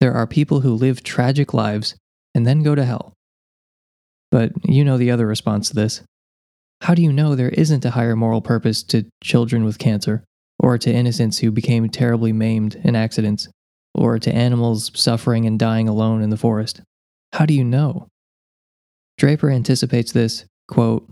There 0.00 0.14
are 0.14 0.26
people 0.26 0.60
who 0.60 0.72
live 0.72 1.02
tragic 1.02 1.52
lives 1.52 1.96
and 2.34 2.46
then 2.46 2.62
go 2.62 2.74
to 2.74 2.84
hell. 2.84 3.12
But 4.30 4.52
you 4.64 4.84
know 4.84 4.96
the 4.96 5.10
other 5.10 5.26
response 5.26 5.68
to 5.68 5.74
this. 5.74 6.02
How 6.82 6.94
do 6.94 7.02
you 7.02 7.12
know 7.12 7.34
there 7.34 7.50
isn't 7.50 7.84
a 7.84 7.90
higher 7.90 8.16
moral 8.16 8.40
purpose 8.40 8.82
to 8.84 9.06
children 9.22 9.64
with 9.64 9.78
cancer, 9.78 10.24
or 10.58 10.78
to 10.78 10.92
innocents 10.92 11.38
who 11.38 11.50
became 11.50 11.88
terribly 11.88 12.32
maimed 12.32 12.76
in 12.76 12.96
accidents, 12.96 13.48
or 13.94 14.18
to 14.18 14.34
animals 14.34 14.90
suffering 14.94 15.46
and 15.46 15.58
dying 15.58 15.88
alone 15.88 16.22
in 16.22 16.30
the 16.30 16.36
forest? 16.36 16.80
How 17.32 17.46
do 17.46 17.54
you 17.54 17.64
know? 17.64 18.08
Draper 19.18 19.50
anticipates 19.50 20.12
this, 20.12 20.44
quote, 20.68 21.08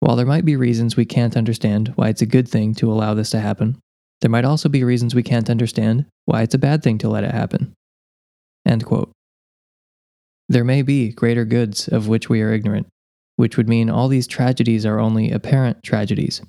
While 0.00 0.16
there 0.16 0.26
might 0.26 0.44
be 0.44 0.56
reasons 0.56 0.96
we 0.96 1.04
can't 1.04 1.36
understand 1.36 1.92
why 1.96 2.08
it's 2.08 2.22
a 2.22 2.26
good 2.26 2.48
thing 2.48 2.74
to 2.76 2.90
allow 2.92 3.14
this 3.14 3.30
to 3.30 3.40
happen, 3.40 3.78
there 4.20 4.30
might 4.30 4.44
also 4.44 4.68
be 4.68 4.84
reasons 4.84 5.14
we 5.14 5.22
can't 5.22 5.50
understand 5.50 6.06
why 6.26 6.42
it's 6.42 6.54
a 6.54 6.58
bad 6.58 6.82
thing 6.82 6.98
to 6.98 7.08
let 7.08 7.24
it 7.24 7.32
happen. 7.32 7.74
End 8.66 8.84
quote. 8.84 9.10
There 10.48 10.64
may 10.64 10.82
be 10.82 11.12
greater 11.12 11.44
goods 11.44 11.88
of 11.88 12.08
which 12.08 12.28
we 12.28 12.42
are 12.42 12.52
ignorant, 12.52 12.86
which 13.36 13.56
would 13.56 13.68
mean 13.68 13.90
all 13.90 14.08
these 14.08 14.26
tragedies 14.26 14.86
are 14.86 15.00
only 15.00 15.30
apparent 15.30 15.82
tragedies. 15.82 16.42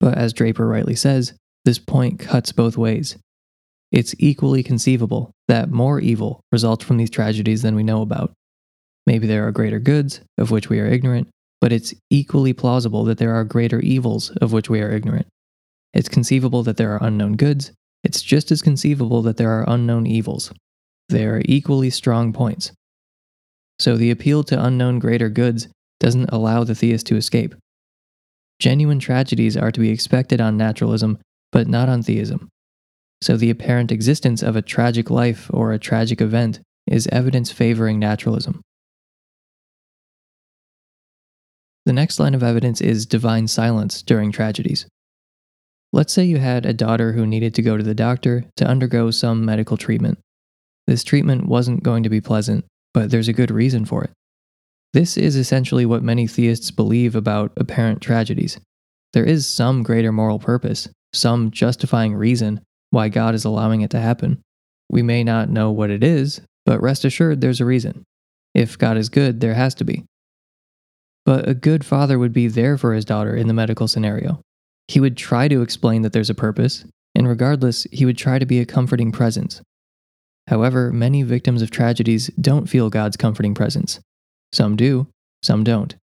But 0.00 0.16
as 0.16 0.32
Draper 0.32 0.66
rightly 0.66 0.94
says, 0.94 1.32
this 1.64 1.78
point 1.78 2.20
cuts 2.20 2.52
both 2.52 2.76
ways. 2.76 3.16
It's 3.90 4.14
equally 4.18 4.62
conceivable 4.62 5.32
that 5.48 5.70
more 5.70 5.98
evil 5.98 6.40
results 6.52 6.84
from 6.84 6.98
these 6.98 7.10
tragedies 7.10 7.62
than 7.62 7.74
we 7.74 7.82
know 7.82 8.02
about. 8.02 8.32
Maybe 9.08 9.26
there 9.26 9.48
are 9.48 9.52
greater 9.52 9.78
goods, 9.78 10.20
of 10.36 10.50
which 10.50 10.68
we 10.68 10.80
are 10.80 10.86
ignorant, 10.86 11.28
but 11.62 11.72
it's 11.72 11.94
equally 12.10 12.52
plausible 12.52 13.04
that 13.04 13.16
there 13.16 13.34
are 13.34 13.42
greater 13.42 13.80
evils, 13.80 14.28
of 14.42 14.52
which 14.52 14.68
we 14.68 14.82
are 14.82 14.90
ignorant. 14.90 15.26
It's 15.94 16.10
conceivable 16.10 16.62
that 16.64 16.76
there 16.76 16.92
are 16.92 17.02
unknown 17.02 17.36
goods, 17.36 17.72
it's 18.04 18.20
just 18.20 18.52
as 18.52 18.60
conceivable 18.60 19.22
that 19.22 19.38
there 19.38 19.50
are 19.50 19.64
unknown 19.66 20.06
evils. 20.06 20.52
They 21.08 21.24
are 21.24 21.40
equally 21.46 21.88
strong 21.88 22.34
points. 22.34 22.72
So 23.78 23.96
the 23.96 24.10
appeal 24.10 24.44
to 24.44 24.62
unknown 24.62 24.98
greater 24.98 25.30
goods 25.30 25.68
doesn't 26.00 26.28
allow 26.28 26.64
the 26.64 26.74
theist 26.74 27.06
to 27.06 27.16
escape. 27.16 27.54
Genuine 28.58 28.98
tragedies 28.98 29.56
are 29.56 29.72
to 29.72 29.80
be 29.80 29.88
expected 29.88 30.38
on 30.38 30.58
naturalism, 30.58 31.16
but 31.50 31.66
not 31.66 31.88
on 31.88 32.02
theism. 32.02 32.50
So 33.22 33.38
the 33.38 33.48
apparent 33.48 33.90
existence 33.90 34.42
of 34.42 34.54
a 34.54 34.60
tragic 34.60 35.08
life 35.08 35.50
or 35.50 35.72
a 35.72 35.78
tragic 35.78 36.20
event 36.20 36.60
is 36.86 37.08
evidence 37.10 37.50
favoring 37.50 37.98
naturalism. 37.98 38.60
The 41.88 41.94
next 41.94 42.20
line 42.20 42.34
of 42.34 42.42
evidence 42.42 42.82
is 42.82 43.06
divine 43.06 43.48
silence 43.48 44.02
during 44.02 44.30
tragedies. 44.30 44.84
Let's 45.90 46.12
say 46.12 46.22
you 46.22 46.36
had 46.36 46.66
a 46.66 46.74
daughter 46.74 47.12
who 47.12 47.26
needed 47.26 47.54
to 47.54 47.62
go 47.62 47.78
to 47.78 47.82
the 47.82 47.94
doctor 47.94 48.44
to 48.58 48.66
undergo 48.66 49.10
some 49.10 49.42
medical 49.42 49.78
treatment. 49.78 50.18
This 50.86 51.02
treatment 51.02 51.46
wasn't 51.46 51.82
going 51.82 52.02
to 52.02 52.10
be 52.10 52.20
pleasant, 52.20 52.66
but 52.92 53.10
there's 53.10 53.28
a 53.28 53.32
good 53.32 53.50
reason 53.50 53.86
for 53.86 54.04
it. 54.04 54.10
This 54.92 55.16
is 55.16 55.34
essentially 55.34 55.86
what 55.86 56.02
many 56.02 56.26
theists 56.26 56.70
believe 56.70 57.16
about 57.16 57.52
apparent 57.56 58.02
tragedies. 58.02 58.60
There 59.14 59.24
is 59.24 59.46
some 59.46 59.82
greater 59.82 60.12
moral 60.12 60.38
purpose, 60.38 60.90
some 61.14 61.50
justifying 61.50 62.14
reason 62.14 62.60
why 62.90 63.08
God 63.08 63.34
is 63.34 63.46
allowing 63.46 63.80
it 63.80 63.88
to 63.92 63.98
happen. 63.98 64.42
We 64.90 65.00
may 65.00 65.24
not 65.24 65.48
know 65.48 65.70
what 65.70 65.88
it 65.88 66.04
is, 66.04 66.42
but 66.66 66.82
rest 66.82 67.06
assured 67.06 67.40
there's 67.40 67.62
a 67.62 67.64
reason. 67.64 68.04
If 68.54 68.76
God 68.76 68.98
is 68.98 69.08
good, 69.08 69.40
there 69.40 69.54
has 69.54 69.74
to 69.76 69.84
be. 69.84 70.04
But 71.24 71.48
a 71.48 71.54
good 71.54 71.84
father 71.84 72.18
would 72.18 72.32
be 72.32 72.48
there 72.48 72.78
for 72.78 72.94
his 72.94 73.04
daughter 73.04 73.36
in 73.36 73.48
the 73.48 73.54
medical 73.54 73.88
scenario. 73.88 74.40
He 74.88 75.00
would 75.00 75.16
try 75.16 75.48
to 75.48 75.62
explain 75.62 76.02
that 76.02 76.12
there's 76.12 76.30
a 76.30 76.34
purpose, 76.34 76.84
and 77.14 77.28
regardless, 77.28 77.86
he 77.92 78.04
would 78.04 78.16
try 78.16 78.38
to 78.38 78.46
be 78.46 78.60
a 78.60 78.66
comforting 78.66 79.12
presence. 79.12 79.60
However, 80.46 80.90
many 80.92 81.22
victims 81.22 81.60
of 81.60 81.70
tragedies 81.70 82.28
don't 82.40 82.68
feel 82.68 82.88
God's 82.88 83.18
comforting 83.18 83.54
presence. 83.54 84.00
Some 84.52 84.76
do, 84.76 85.08
some 85.42 85.62
don't. 85.62 85.94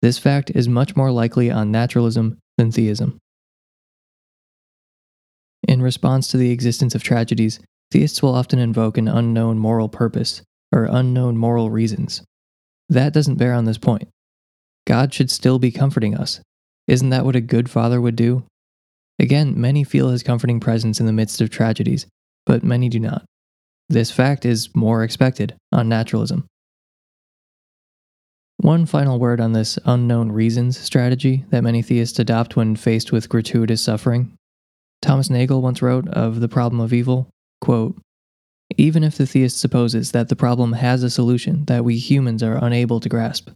This 0.00 0.18
fact 0.18 0.50
is 0.50 0.68
much 0.68 0.96
more 0.96 1.12
likely 1.12 1.48
on 1.48 1.70
naturalism 1.70 2.38
than 2.58 2.72
theism. 2.72 3.18
In 5.68 5.80
response 5.80 6.26
to 6.28 6.36
the 6.36 6.50
existence 6.50 6.96
of 6.96 7.04
tragedies, 7.04 7.60
theists 7.92 8.20
will 8.20 8.34
often 8.34 8.58
invoke 8.58 8.98
an 8.98 9.06
unknown 9.06 9.58
moral 9.58 9.88
purpose 9.88 10.42
or 10.72 10.88
unknown 10.90 11.36
moral 11.36 11.70
reasons. 11.70 12.22
That 12.88 13.12
doesn't 13.12 13.36
bear 13.36 13.52
on 13.52 13.64
this 13.64 13.78
point. 13.78 14.08
God 14.86 15.14
should 15.14 15.30
still 15.30 15.58
be 15.58 15.70
comforting 15.70 16.16
us. 16.16 16.40
Isn't 16.88 17.10
that 17.10 17.24
what 17.24 17.36
a 17.36 17.40
good 17.40 17.70
father 17.70 18.00
would 18.00 18.16
do? 18.16 18.44
Again, 19.18 19.60
many 19.60 19.84
feel 19.84 20.08
his 20.08 20.22
comforting 20.22 20.60
presence 20.60 20.98
in 20.98 21.06
the 21.06 21.12
midst 21.12 21.40
of 21.40 21.50
tragedies, 21.50 22.06
but 22.44 22.64
many 22.64 22.88
do 22.88 22.98
not. 22.98 23.24
This 23.88 24.10
fact 24.10 24.44
is 24.44 24.74
more 24.74 25.04
expected 25.04 25.54
on 25.70 25.88
naturalism. 25.88 26.46
One 28.56 28.86
final 28.86 29.18
word 29.18 29.40
on 29.40 29.52
this 29.52 29.78
unknown 29.84 30.30
reasons 30.32 30.78
strategy 30.78 31.44
that 31.50 31.64
many 31.64 31.82
theists 31.82 32.18
adopt 32.18 32.56
when 32.56 32.76
faced 32.76 33.12
with 33.12 33.28
gratuitous 33.28 33.82
suffering. 33.82 34.32
Thomas 35.00 35.30
Nagel 35.30 35.62
once 35.62 35.82
wrote 35.82 36.08
of 36.08 36.40
the 36.40 36.48
problem 36.48 36.80
of 36.80 36.92
evil, 36.92 37.28
quote, 37.60 38.00
Even 38.76 39.02
if 39.02 39.18
the 39.18 39.26
theist 39.26 39.58
supposes 39.58 40.12
that 40.12 40.28
the 40.28 40.36
problem 40.36 40.74
has 40.74 41.02
a 41.02 41.10
solution 41.10 41.64
that 41.64 41.84
we 41.84 41.98
humans 41.98 42.42
are 42.42 42.64
unable 42.64 43.00
to 43.00 43.08
grasp, 43.08 43.50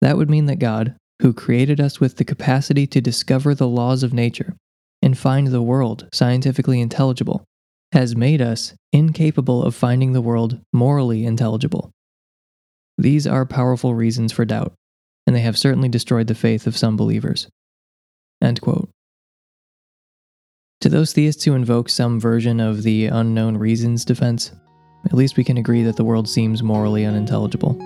that 0.00 0.16
would 0.16 0.30
mean 0.30 0.46
that 0.46 0.58
God, 0.58 0.96
who 1.20 1.32
created 1.32 1.80
us 1.80 2.00
with 2.00 2.16
the 2.16 2.24
capacity 2.24 2.86
to 2.86 3.00
discover 3.00 3.54
the 3.54 3.68
laws 3.68 4.02
of 4.02 4.14
nature 4.14 4.54
and 5.02 5.16
find 5.16 5.48
the 5.48 5.62
world 5.62 6.08
scientifically 6.12 6.80
intelligible, 6.80 7.44
has 7.92 8.16
made 8.16 8.40
us 8.40 8.74
incapable 8.92 9.62
of 9.62 9.74
finding 9.74 10.12
the 10.12 10.20
world 10.20 10.60
morally 10.72 11.24
intelligible. 11.24 11.90
These 12.96 13.26
are 13.26 13.46
powerful 13.46 13.94
reasons 13.94 14.32
for 14.32 14.44
doubt, 14.44 14.72
and 15.26 15.34
they 15.34 15.40
have 15.40 15.58
certainly 15.58 15.88
destroyed 15.88 16.26
the 16.26 16.34
faith 16.34 16.66
of 16.66 16.76
some 16.76 16.96
believers. 16.96 17.48
To 18.42 18.88
those 20.88 21.12
theists 21.12 21.44
who 21.44 21.54
invoke 21.54 21.90
some 21.90 22.18
version 22.18 22.60
of 22.60 22.82
the 22.82 23.06
unknown 23.06 23.58
reasons 23.58 24.04
defense, 24.04 24.52
at 25.04 25.12
least 25.12 25.36
we 25.36 25.44
can 25.44 25.58
agree 25.58 25.82
that 25.82 25.96
the 25.96 26.04
world 26.04 26.28
seems 26.28 26.62
morally 26.62 27.04
unintelligible. 27.04 27.78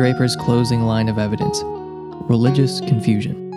Draper's 0.00 0.34
closing 0.34 0.80
line 0.80 1.10
of 1.10 1.18
evidence 1.18 1.60
religious 2.26 2.80
confusion. 2.80 3.50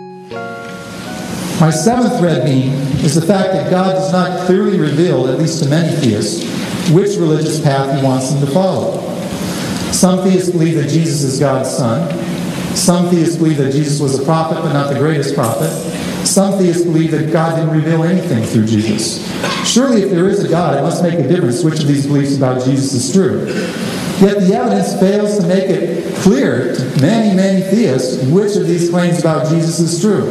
My 1.58 1.70
seventh 1.70 2.20
red 2.20 2.44
bean 2.44 2.68
is 3.02 3.14
the 3.14 3.26
fact 3.26 3.54
that 3.54 3.70
God 3.70 3.94
does 3.94 4.12
not 4.12 4.44
clearly 4.44 4.78
reveal, 4.78 5.26
at 5.28 5.38
least 5.38 5.62
to 5.62 5.70
many 5.70 5.96
theists, 5.96 6.44
which 6.90 7.16
religious 7.16 7.62
path 7.62 7.98
he 7.98 8.04
wants 8.04 8.30
them 8.30 8.44
to 8.44 8.52
follow. 8.52 9.00
Some 9.90 10.22
theists 10.22 10.50
believe 10.50 10.74
that 10.74 10.90
Jesus 10.90 11.22
is 11.22 11.40
God's 11.40 11.70
son. 11.70 12.12
Some 12.76 13.08
theists 13.08 13.36
believe 13.36 13.56
that 13.56 13.72
Jesus 13.72 13.98
was 13.98 14.18
a 14.20 14.22
prophet, 14.22 14.56
but 14.56 14.74
not 14.74 14.92
the 14.92 14.98
greatest 14.98 15.34
prophet. 15.34 15.70
Some 16.26 16.58
theists 16.58 16.82
believe 16.82 17.12
that 17.12 17.32
God 17.32 17.56
didn't 17.56 17.74
reveal 17.74 18.04
anything 18.04 18.44
through 18.44 18.66
Jesus. 18.66 19.26
Surely, 19.66 20.02
if 20.02 20.10
there 20.10 20.28
is 20.28 20.44
a 20.44 20.48
God, 20.50 20.76
it 20.76 20.82
must 20.82 21.02
make 21.02 21.14
a 21.14 21.26
difference 21.26 21.64
which 21.64 21.80
of 21.80 21.88
these 21.88 22.06
beliefs 22.06 22.36
about 22.36 22.62
Jesus 22.62 22.92
is 22.92 23.10
true. 23.14 23.46
Yet 24.20 24.40
the 24.40 24.54
evidence 24.54 24.98
fails 25.00 25.38
to 25.38 25.46
make 25.46 25.64
it 25.64 26.14
clear 26.16 26.74
to 26.74 27.00
many, 27.00 27.34
many 27.34 27.62
theists 27.62 28.24
which 28.26 28.56
of 28.56 28.66
these 28.66 28.88
claims 28.88 29.18
about 29.18 29.48
Jesus 29.48 29.80
is 29.80 30.00
true. 30.00 30.30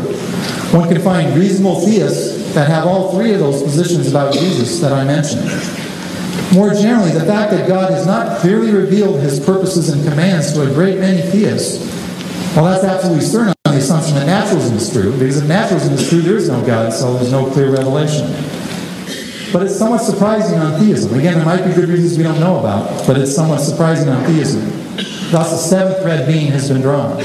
One 0.78 0.88
can 0.88 1.02
find 1.02 1.38
reasonable 1.38 1.82
theists 1.82 2.54
that 2.54 2.68
have 2.70 2.86
all 2.86 3.12
three 3.12 3.34
of 3.34 3.40
those 3.40 3.62
positions 3.62 4.10
about 4.10 4.34
Jesus 4.34 4.80
that 4.80 4.94
I 4.94 5.04
mentioned. 5.04 5.44
More 6.54 6.74
generally, 6.74 7.12
the 7.12 7.26
fact 7.26 7.52
that 7.52 7.68
God 7.68 7.92
has 7.92 8.06
not 8.06 8.40
clearly 8.40 8.72
revealed 8.72 9.20
his 9.20 9.40
purposes 9.40 9.90
and 9.90 10.04
commands 10.08 10.54
to 10.54 10.62
a 10.62 10.74
great 10.74 11.00
many 11.00 11.22
theists, 11.22 11.80
well, 12.56 12.66
that's 12.66 12.84
absolutely 12.84 13.26
certain 13.26 13.54
on 13.66 13.74
the 13.74 13.80
assumption 13.80 14.16
that 14.16 14.28
naturalism 14.28 14.78
is 14.78 14.92
true, 14.92 15.12
because 15.14 15.38
if 15.38 15.48
naturalism 15.48 15.94
is 15.94 16.08
true, 16.08 16.22
there 16.22 16.38
is 16.38 16.50
no 16.50 16.64
God, 16.66 16.94
so 16.94 17.16
there's 17.16 17.32
no 17.32 17.52
clear 17.52 17.72
revelation. 17.72 18.28
But 19.54 19.62
it's 19.62 19.78
somewhat 19.78 20.00
surprising 20.00 20.58
on 20.58 20.80
theism. 20.80 21.14
Again, 21.14 21.36
there 21.36 21.46
might 21.46 21.64
be 21.64 21.74
good 21.74 21.88
reasons 21.88 22.18
we 22.18 22.24
don't 22.24 22.40
know 22.40 22.60
about, 22.60 23.06
but 23.06 23.20
it's 23.20 23.36
somewhat 23.36 23.60
surprising 23.60 24.10
on 24.10 24.26
theism. 24.26 24.62
Thus, 25.30 25.52
the 25.52 25.58
seventh 25.58 26.04
red 26.04 26.28
bean 26.28 26.52
has 26.52 26.70
been 26.70 26.82
drawn. 26.82 27.18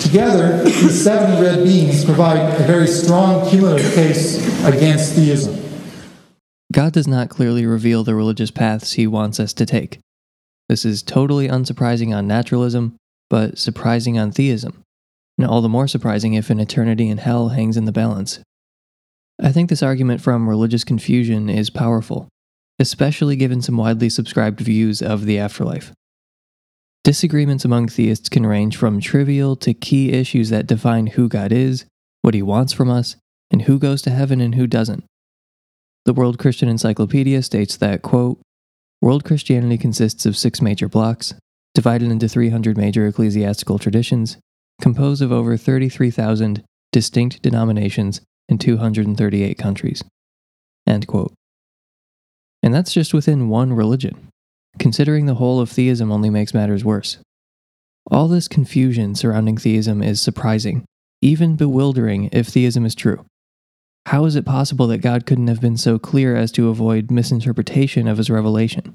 Together, 0.00 0.64
these 0.64 1.02
seven 1.02 1.40
red 1.40 1.64
beans 1.64 2.04
provide 2.04 2.60
a 2.60 2.64
very 2.64 2.88
strong 2.88 3.48
cumulative 3.48 3.94
case 3.94 4.44
against 4.64 5.14
theism. 5.14 5.60
God 6.72 6.92
does 6.92 7.06
not 7.06 7.30
clearly 7.30 7.64
reveal 7.64 8.02
the 8.02 8.16
religious 8.16 8.50
paths 8.50 8.94
he 8.94 9.06
wants 9.06 9.38
us 9.38 9.52
to 9.52 9.64
take. 9.64 10.00
This 10.68 10.84
is 10.84 11.02
totally 11.02 11.46
unsurprising 11.46 12.12
on 12.12 12.26
naturalism, 12.26 12.96
but 13.30 13.58
surprising 13.58 14.18
on 14.18 14.32
theism, 14.32 14.82
and 15.38 15.46
all 15.46 15.62
the 15.62 15.68
more 15.68 15.86
surprising 15.86 16.34
if 16.34 16.50
an 16.50 16.58
eternity 16.58 17.08
in 17.08 17.18
hell 17.18 17.50
hangs 17.50 17.76
in 17.76 17.84
the 17.84 17.92
balance. 17.92 18.40
I 19.42 19.50
think 19.50 19.68
this 19.68 19.82
argument 19.82 20.20
from 20.20 20.48
religious 20.48 20.84
confusion 20.84 21.48
is 21.48 21.70
powerful, 21.70 22.28
especially 22.78 23.36
given 23.36 23.60
some 23.62 23.76
widely 23.76 24.08
subscribed 24.08 24.60
views 24.60 25.02
of 25.02 25.24
the 25.24 25.38
afterlife. 25.38 25.92
Disagreements 27.02 27.64
among 27.64 27.88
theists 27.88 28.28
can 28.28 28.46
range 28.46 28.76
from 28.76 29.00
trivial 29.00 29.56
to 29.56 29.74
key 29.74 30.12
issues 30.12 30.50
that 30.50 30.66
define 30.66 31.08
who 31.08 31.28
God 31.28 31.52
is, 31.52 31.84
what 32.22 32.34
he 32.34 32.42
wants 32.42 32.72
from 32.72 32.88
us, 32.88 33.16
and 33.50 33.62
who 33.62 33.78
goes 33.78 34.00
to 34.02 34.10
heaven 34.10 34.40
and 34.40 34.54
who 34.54 34.66
doesn't. 34.66 35.04
The 36.06 36.14
World 36.14 36.38
Christian 36.38 36.68
Encyclopedia 36.68 37.42
states 37.42 37.76
that, 37.76 38.02
quote, 38.02 38.40
World 39.02 39.24
Christianity 39.24 39.76
consists 39.76 40.24
of 40.24 40.36
six 40.36 40.62
major 40.62 40.88
blocks, 40.88 41.34
divided 41.74 42.10
into 42.10 42.28
300 42.28 42.78
major 42.78 43.06
ecclesiastical 43.06 43.78
traditions, 43.78 44.38
composed 44.80 45.20
of 45.20 45.32
over 45.32 45.56
33,000 45.56 46.62
distinct 46.92 47.42
denominations 47.42 48.20
in 48.48 48.58
238 48.58 49.58
countries. 49.58 50.04
End 50.86 51.06
quote. 51.06 51.32
And 52.62 52.72
that's 52.72 52.92
just 52.92 53.14
within 53.14 53.48
one 53.48 53.72
religion. 53.72 54.28
Considering 54.78 55.26
the 55.26 55.34
whole 55.34 55.60
of 55.60 55.70
theism 55.70 56.10
only 56.10 56.30
makes 56.30 56.54
matters 56.54 56.84
worse. 56.84 57.18
All 58.10 58.28
this 58.28 58.48
confusion 58.48 59.14
surrounding 59.14 59.56
theism 59.56 60.02
is 60.02 60.20
surprising, 60.20 60.84
even 61.22 61.56
bewildering 61.56 62.28
if 62.32 62.48
theism 62.48 62.84
is 62.84 62.94
true. 62.94 63.24
How 64.06 64.26
is 64.26 64.36
it 64.36 64.44
possible 64.44 64.86
that 64.88 64.98
God 64.98 65.24
couldn't 65.24 65.46
have 65.48 65.60
been 65.60 65.78
so 65.78 65.98
clear 65.98 66.36
as 66.36 66.52
to 66.52 66.68
avoid 66.68 67.10
misinterpretation 67.10 68.06
of 68.06 68.18
his 68.18 68.28
revelation? 68.28 68.94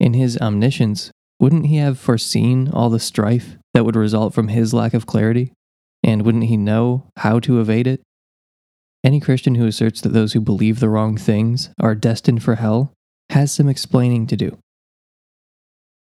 In 0.00 0.14
his 0.14 0.36
omniscience, 0.38 1.10
wouldn't 1.38 1.66
he 1.66 1.76
have 1.76 1.98
foreseen 1.98 2.68
all 2.72 2.90
the 2.90 2.98
strife 2.98 3.56
that 3.74 3.84
would 3.84 3.96
result 3.96 4.34
from 4.34 4.48
his 4.48 4.74
lack 4.74 4.94
of 4.94 5.06
clarity? 5.06 5.52
And 6.02 6.22
wouldn't 6.22 6.44
he 6.44 6.56
know 6.56 7.08
how 7.18 7.38
to 7.40 7.60
evade 7.60 7.86
it? 7.86 8.00
Any 9.04 9.20
Christian 9.20 9.54
who 9.54 9.66
asserts 9.66 10.00
that 10.00 10.10
those 10.10 10.32
who 10.32 10.40
believe 10.40 10.80
the 10.80 10.88
wrong 10.88 11.16
things 11.16 11.70
are 11.80 11.94
destined 11.94 12.42
for 12.42 12.56
hell 12.56 12.92
has 13.30 13.52
some 13.52 13.68
explaining 13.68 14.26
to 14.28 14.36
do. 14.36 14.58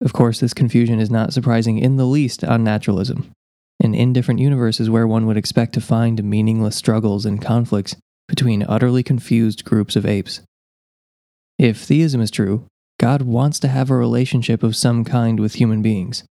Of 0.02 0.14
course, 0.14 0.40
this 0.40 0.54
confusion 0.54 1.00
is 1.00 1.10
not 1.10 1.34
surprising 1.34 1.78
in 1.78 1.98
the 1.98 2.06
least 2.06 2.44
on 2.44 2.64
naturalism. 2.64 3.32
An 3.82 3.96
indifferent 3.96 4.40
universe 4.40 4.80
is 4.80 4.90
where 4.90 5.08
one 5.08 5.26
would 5.26 5.38
expect 5.38 5.74
to 5.74 5.82
find 5.82 6.24
meaningless 6.24 6.76
struggles 6.76 7.26
and 7.26 7.42
conflicts 7.42 7.96
between 8.28 8.66
utterly 8.68 9.04
confused 9.04 9.66
groups 9.66 9.96
of 9.96 10.06
apes. 10.06 10.42
If 11.58 11.78
theism 11.78 12.22
is 12.22 12.32
true, 12.32 12.66
God 13.00 13.22
wants 13.22 13.60
to 13.60 13.68
have 13.68 13.90
a 13.90 13.96
relationship 13.96 14.64
of 14.64 14.76
some 14.76 15.04
kind 15.04 15.40
with 15.40 15.56
human 15.56 15.82
beings. 15.82 16.24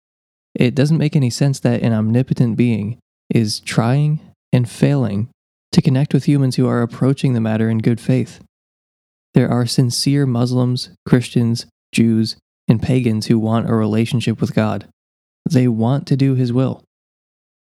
It 0.54 0.74
doesn't 0.74 0.98
make 0.98 1.16
any 1.16 1.30
sense 1.30 1.60
that 1.60 1.82
an 1.82 1.92
omnipotent 1.92 2.56
being 2.56 2.98
is 3.30 3.60
trying 3.60 4.20
and 4.52 4.68
failing 4.68 5.28
to 5.72 5.82
connect 5.82 6.14
with 6.14 6.24
humans 6.24 6.56
who 6.56 6.68
are 6.68 6.82
approaching 6.82 7.32
the 7.32 7.40
matter 7.40 7.68
in 7.68 7.78
good 7.78 8.00
faith. 8.00 8.40
There 9.34 9.50
are 9.50 9.66
sincere 9.66 10.26
Muslims, 10.26 10.90
Christians, 11.06 11.66
Jews, 11.92 12.36
and 12.68 12.82
pagans 12.82 13.26
who 13.26 13.38
want 13.38 13.68
a 13.68 13.74
relationship 13.74 14.40
with 14.40 14.54
God. 14.54 14.86
They 15.48 15.66
want 15.68 16.06
to 16.08 16.16
do 16.16 16.34
His 16.34 16.52
will. 16.52 16.84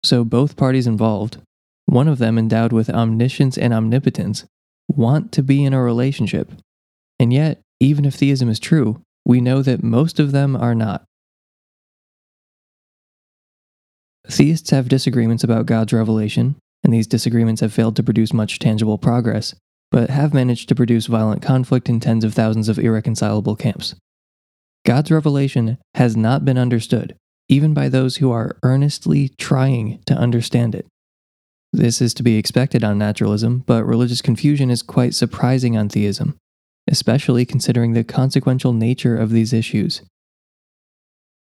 So 0.04 0.24
both 0.24 0.58
parties 0.58 0.88
involved, 0.88 1.38
one 1.86 2.08
of 2.08 2.18
them 2.18 2.38
endowed 2.38 2.74
with 2.74 2.90
omniscience 2.90 3.58
and 3.58 3.74
omnipotence, 3.74 4.46
want 4.88 5.32
to 5.34 5.44
be 5.44 5.64
in 5.64 5.74
a 5.74 5.82
relationship. 5.82 6.52
And 7.20 7.32
yet, 7.32 7.60
even 7.80 8.06
if 8.06 8.16
theism 8.16 8.50
is 8.50 8.60
true, 8.60 9.02
we 9.26 9.42
know 9.42 9.62
that 9.62 9.84
most 9.84 10.20
of 10.20 10.32
them 10.32 10.56
are 10.56 10.76
not. 10.76 11.04
Theists 14.28 14.70
have 14.72 14.90
disagreements 14.90 15.44
about 15.44 15.66
God's 15.66 15.94
revelation, 15.94 16.56
and 16.84 16.94
these 16.94 17.08
disagreements 17.08 17.62
have 17.62 17.74
failed 17.74 17.96
to 17.96 18.04
produce 18.04 18.34
much 18.34 18.60
tangible 18.60 18.98
progress 18.98 19.56
but 19.92 20.10
have 20.10 20.34
managed 20.34 20.70
to 20.70 20.76
produce 20.76 21.08
violent 21.08 21.42
conflict 21.42 21.90
in 21.90 22.00
tens 22.00 22.24
of 22.24 22.34
thousands 22.34 22.70
of 22.70 22.80
irreconcilable 22.80 23.56
camps. 23.56 23.96
God's 24.86 25.12
revelation 25.12 25.78
has 25.96 26.16
not 26.16 26.46
been 26.46 26.58
understood, 26.58 27.16
even 27.48 27.74
by 27.74 27.90
those 27.90 28.18
who 28.18 28.32
are 28.32 28.56
earnestly 28.64 29.30
trying 29.38 30.02
to 30.06 30.14
understand 30.14 30.76
it. 30.76 30.86
This 31.74 32.02
is 32.02 32.14
to 32.16 32.24
be 32.24 32.38
expected 32.38 32.84
on 32.84 32.98
naturalism, 32.98 33.64
but 33.66 33.86
religious 33.86 34.22
confusion 34.22 34.72
is 34.72 34.82
quite 34.82 35.14
surprising 35.14 35.78
on 35.78 35.90
theism, 35.90 36.38
especially 36.88 37.46
considering 37.46 37.94
the 37.94 38.04
consequential 38.04 38.74
nature 38.74 39.18
of 39.18 39.32
these 39.32 39.54
issues. 39.54 40.02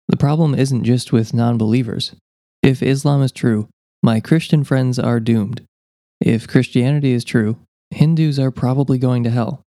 The 0.09 0.16
problem 0.16 0.55
isn't 0.55 0.85
just 0.85 1.12
with 1.12 1.35
non 1.35 1.59
believers. 1.59 2.14
If 2.62 2.83
Islam 2.83 3.23
is 3.23 3.33
true, 3.33 3.68
my 4.05 4.21
Christian 4.21 4.64
friends 4.64 4.99
are 4.99 5.19
doomed. 5.19 5.62
If 6.21 6.47
Christianity 6.47 7.12
is 7.12 7.25
true, 7.25 7.57
Hindus 7.88 8.38
are 8.38 8.51
probably 8.51 8.99
going 8.99 9.25
to 9.25 9.31
hell. 9.31 9.62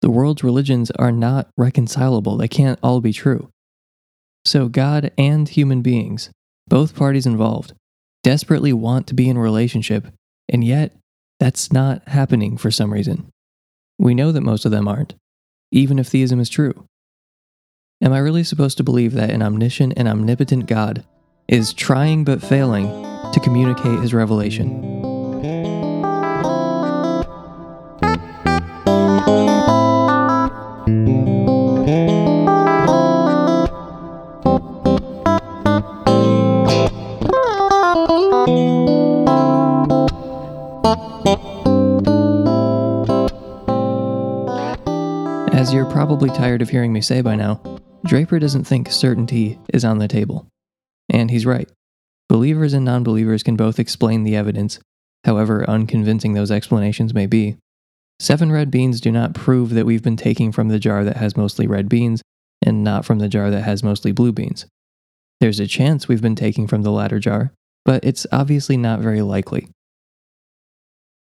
The 0.00 0.08
world's 0.08 0.42
religions 0.42 0.90
are 0.92 1.12
not 1.12 1.50
reconcilable, 1.58 2.38
they 2.38 2.48
can't 2.48 2.78
all 2.82 3.02
be 3.02 3.12
true. 3.12 3.50
So, 4.46 4.68
God 4.68 5.12
and 5.18 5.46
human 5.46 5.82
beings, 5.82 6.30
both 6.66 6.96
parties 6.96 7.26
involved, 7.26 7.74
desperately 8.22 8.72
want 8.72 9.06
to 9.08 9.14
be 9.14 9.28
in 9.28 9.36
a 9.36 9.40
relationship, 9.40 10.06
and 10.48 10.64
yet 10.64 10.96
that's 11.38 11.70
not 11.70 12.08
happening 12.08 12.56
for 12.56 12.70
some 12.70 12.94
reason. 12.94 13.28
We 13.98 14.14
know 14.14 14.32
that 14.32 14.40
most 14.40 14.64
of 14.64 14.70
them 14.70 14.88
aren't, 14.88 15.12
even 15.70 15.98
if 15.98 16.06
theism 16.06 16.40
is 16.40 16.48
true. 16.48 16.86
Am 18.00 18.14
I 18.14 18.20
really 18.20 18.44
supposed 18.44 18.78
to 18.78 18.84
believe 18.84 19.12
that 19.12 19.28
an 19.28 19.42
omniscient 19.42 19.92
and 19.98 20.08
omnipotent 20.08 20.64
God 20.64 21.04
is 21.48 21.72
trying 21.72 22.24
but 22.24 22.42
failing 22.42 22.86
to 23.32 23.40
communicate 23.40 24.00
his 24.00 24.12
revelation? 24.12 24.82
As 45.52 45.72
you're 45.72 45.84
probably 45.86 46.30
tired 46.30 46.62
of 46.62 46.70
hearing 46.70 46.92
me 46.92 47.00
say 47.00 47.20
by 47.20 47.36
now, 47.36 47.60
Draper 48.04 48.38
doesn't 48.38 48.64
think 48.64 48.90
certainty 48.90 49.58
is 49.72 49.84
on 49.84 49.98
the 49.98 50.08
table. 50.08 50.46
And 51.16 51.30
he's 51.30 51.46
right. 51.46 51.66
Believers 52.28 52.74
and 52.74 52.84
non 52.84 53.02
believers 53.02 53.42
can 53.42 53.56
both 53.56 53.78
explain 53.78 54.22
the 54.22 54.36
evidence, 54.36 54.78
however 55.24 55.68
unconvincing 55.68 56.34
those 56.34 56.50
explanations 56.50 57.14
may 57.14 57.24
be. 57.24 57.56
Seven 58.20 58.52
red 58.52 58.70
beans 58.70 59.00
do 59.00 59.10
not 59.10 59.32
prove 59.32 59.70
that 59.70 59.86
we've 59.86 60.02
been 60.02 60.18
taking 60.18 60.52
from 60.52 60.68
the 60.68 60.78
jar 60.78 61.04
that 61.04 61.16
has 61.16 61.34
mostly 61.34 61.66
red 61.66 61.88
beans 61.88 62.20
and 62.60 62.84
not 62.84 63.06
from 63.06 63.18
the 63.18 63.30
jar 63.30 63.50
that 63.50 63.62
has 63.62 63.82
mostly 63.82 64.12
blue 64.12 64.30
beans. 64.30 64.66
There's 65.40 65.58
a 65.58 65.66
chance 65.66 66.06
we've 66.06 66.20
been 66.20 66.36
taking 66.36 66.66
from 66.66 66.82
the 66.82 66.92
latter 66.92 67.18
jar, 67.18 67.50
but 67.86 68.04
it's 68.04 68.26
obviously 68.30 68.76
not 68.76 69.00
very 69.00 69.22
likely. 69.22 69.68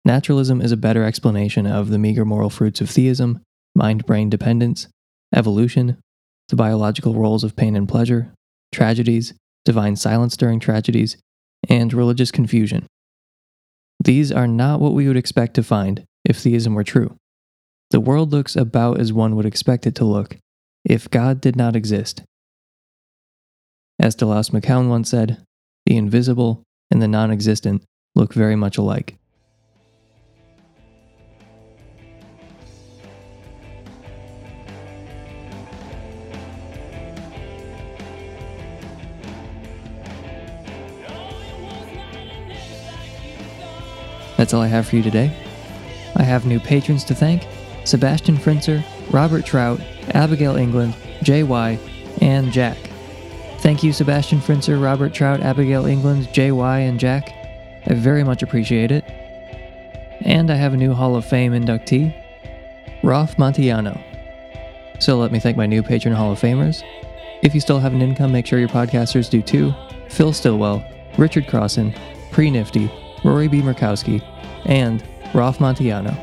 Naturalism 0.05 0.61
is 0.61 0.71
a 0.71 0.77
better 0.77 1.03
explanation 1.03 1.67
of 1.67 1.89
the 1.89 1.99
meager 1.99 2.23
moral 2.23 2.49
fruits 2.49 2.79
of 2.79 2.89
theism 2.89 3.41
mind 3.75 4.05
brain 4.05 4.29
dependence, 4.29 4.87
evolution, 5.35 5.97
the 6.47 6.55
biological 6.55 7.15
roles 7.15 7.43
of 7.43 7.57
pain 7.57 7.75
and 7.75 7.89
pleasure, 7.89 8.31
tragedies, 8.71 9.33
divine 9.65 9.95
silence 9.95 10.37
during 10.37 10.59
tragedies, 10.59 11.17
and 11.69 11.93
religious 11.93 12.31
confusion. 12.31 12.85
These 14.03 14.31
are 14.31 14.47
not 14.47 14.79
what 14.79 14.93
we 14.93 15.07
would 15.07 15.17
expect 15.17 15.53
to 15.55 15.63
find 15.63 16.03
if 16.25 16.37
theism 16.37 16.73
were 16.73 16.83
true. 16.83 17.15
The 17.91 18.01
world 18.01 18.31
looks 18.31 18.55
about 18.55 18.99
as 18.99 19.13
one 19.13 19.35
would 19.35 19.45
expect 19.45 19.85
it 19.85 19.95
to 19.95 20.05
look 20.05 20.37
if 20.83 21.09
God 21.09 21.39
did 21.39 21.55
not 21.55 21.75
exist. 21.75 22.23
As 23.99 24.15
Delos 24.15 24.49
McKown 24.49 24.89
once 24.89 25.09
said, 25.09 25.43
the 25.85 25.95
invisible 25.95 26.63
and 26.91 27.01
the 27.01 27.07
non 27.07 27.31
existent 27.31 27.83
look 28.15 28.33
very 28.33 28.55
much 28.55 28.77
alike. 28.77 29.15
That's 44.43 44.53
all 44.53 44.61
I 44.61 44.67
have 44.67 44.89
for 44.89 44.97
you 44.97 45.03
today. 45.03 45.31
I 46.17 46.23
have 46.23 46.45
new 46.45 46.59
patrons 46.59 47.05
to 47.05 47.15
thank 47.15 47.47
Sebastian 47.85 48.35
Frinzer, 48.35 48.83
Robert 49.09 49.45
Trout, 49.45 49.79
Abigail 50.09 50.57
England, 50.57 50.95
JY, 51.21 51.79
and 52.21 52.51
Jack. 52.51 52.75
Thank 53.59 53.83
you, 53.83 53.93
Sebastian 53.93 54.41
Frinzer, 54.41 54.83
Robert 54.83 55.13
Trout, 55.13 55.39
Abigail 55.39 55.85
England, 55.85 56.27
JY, 56.33 56.89
and 56.89 56.99
Jack. 56.99 57.29
I 57.87 57.93
very 57.93 58.25
much 58.25 58.43
appreciate 58.43 58.91
it. 58.91 59.05
And 60.25 60.51
I 60.51 60.55
have 60.55 60.73
a 60.73 60.77
new 60.77 60.93
Hall 60.93 61.15
of 61.15 61.23
Fame 61.23 61.53
inductee, 61.53 62.13
Rolf 63.01 63.37
Montiano. 63.37 63.97
So 65.01 65.17
let 65.19 65.31
me 65.31 65.39
thank 65.39 65.55
my 65.55 65.67
new 65.67 65.81
patron 65.81 66.13
Hall 66.13 66.33
of 66.33 66.41
Famers. 66.41 66.83
If 67.43 67.55
you 67.55 67.61
still 67.61 67.79
have 67.79 67.93
an 67.93 68.01
income, 68.01 68.33
make 68.33 68.45
sure 68.45 68.59
your 68.59 68.67
podcasters 68.67 69.29
do 69.29 69.41
too. 69.41 69.73
Phil 70.09 70.33
Stillwell, 70.33 70.83
Richard 71.17 71.47
Crossan, 71.47 71.95
Pre 72.31 72.51
Nifty, 72.51 72.91
Rory 73.23 73.47
B. 73.47 73.61
Murkowski, 73.61 74.21
and 74.65 75.03
Rolf 75.33 75.59
Montiano. 75.59 76.17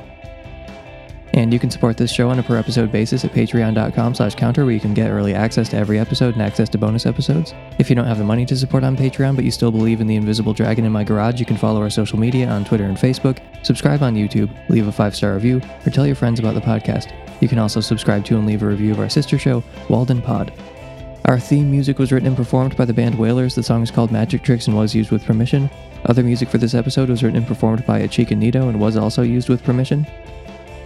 And 1.33 1.53
you 1.53 1.61
can 1.61 1.71
support 1.71 1.97
this 1.97 2.11
show 2.11 2.29
on 2.29 2.41
a 2.41 2.43
per 2.43 2.57
episode 2.57 2.91
basis 2.91 3.25
at 3.25 3.33
patreon.com 3.33 4.15
slash 4.15 4.35
counter 4.35 4.65
where 4.65 4.75
you 4.75 4.81
can 4.81 4.95
get 4.95 5.11
early 5.11 5.33
access 5.33 5.69
to 5.69 5.77
every 5.77 5.99
episode 5.99 6.35
and 6.35 6.43
access 6.43 6.69
to 6.71 6.79
bonus 6.79 7.07
episodes. 7.07 7.55
If 7.79 7.89
you 7.89 7.95
don't 7.95 8.07
have 8.07 8.19
the 8.19 8.25
money 8.25 8.45
to 8.47 8.57
support 8.57 8.83
on 8.83 8.97
Patreon 8.97 9.37
but 9.37 9.45
you 9.45 9.53
still 9.53 9.71
believe 9.71 10.01
in 10.01 10.09
the 10.09 10.17
invisible 10.17 10.53
dragon 10.53 10.85
in 10.85 10.93
my 10.93 11.05
garage, 11.05 11.39
you 11.39 11.47
can 11.47 11.57
follow 11.57 11.81
our 11.81 11.91
social 11.91 12.19
media 12.19 12.49
on 12.49 12.65
Twitter 12.65 12.85
and 12.85 12.97
Facebook, 12.97 13.39
subscribe 13.65 14.03
on 14.03 14.17
YouTube, 14.17 14.51
leave 14.69 14.89
a 14.89 14.93
five-star 14.93 15.35
review, 15.35 15.61
or 15.87 15.91
tell 15.91 16.07
your 16.07 16.17
friends 16.17 16.41
about 16.41 16.55
the 16.55 16.61
podcast. 16.61 17.13
You 17.41 17.49
can 17.49 17.59
also 17.59 17.81
subscribe 17.81 18.25
to 18.25 18.37
and 18.37 18.47
leave 18.47 18.63
a 18.63 18.67
review 18.67 18.91
of 18.91 18.99
our 18.99 19.09
sister 19.09 19.39
show, 19.39 19.63
Walden 19.89 20.21
Pod. 20.21 20.53
Our 21.27 21.39
theme 21.39 21.71
music 21.71 21.99
was 21.99 22.13
written 22.13 22.27
and 22.27 22.37
performed 22.37 22.77
by 22.77 22.85
the 22.85 22.95
band 22.95 23.17
Whalers. 23.17 23.55
The 23.55 23.63
song 23.63 23.83
is 23.83 23.91
called 23.91 24.11
Magic 24.11 24.43
Tricks 24.43 24.67
and 24.67 24.77
was 24.77 24.95
used 24.95 25.11
with 25.11 25.25
permission. 25.25 25.71
Other 26.07 26.23
music 26.23 26.49
for 26.49 26.59
this 26.59 26.75
episode 26.75 27.09
was 27.09 27.23
written 27.23 27.37
and 27.37 27.47
performed 27.47 27.87
by 27.87 28.01
Achika 28.01 28.37
Nito 28.37 28.69
and 28.69 28.81
was 28.81 28.97
also 28.97 29.23
used 29.23 29.49
with 29.49 29.63
permission. 29.63 30.07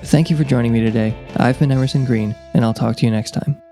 Thank 0.03 0.29
you 0.29 0.37
for 0.37 0.45
joining 0.45 0.73
me 0.73 0.81
today. 0.81 1.15
I've 1.37 1.59
been 1.59 1.73
Emerson 1.73 2.05
Green, 2.05 2.35
and 2.53 2.65
I'll 2.65 2.75
talk 2.75 2.97
to 2.97 3.07
you 3.07 3.11
next 3.11 3.31
time. 3.31 3.64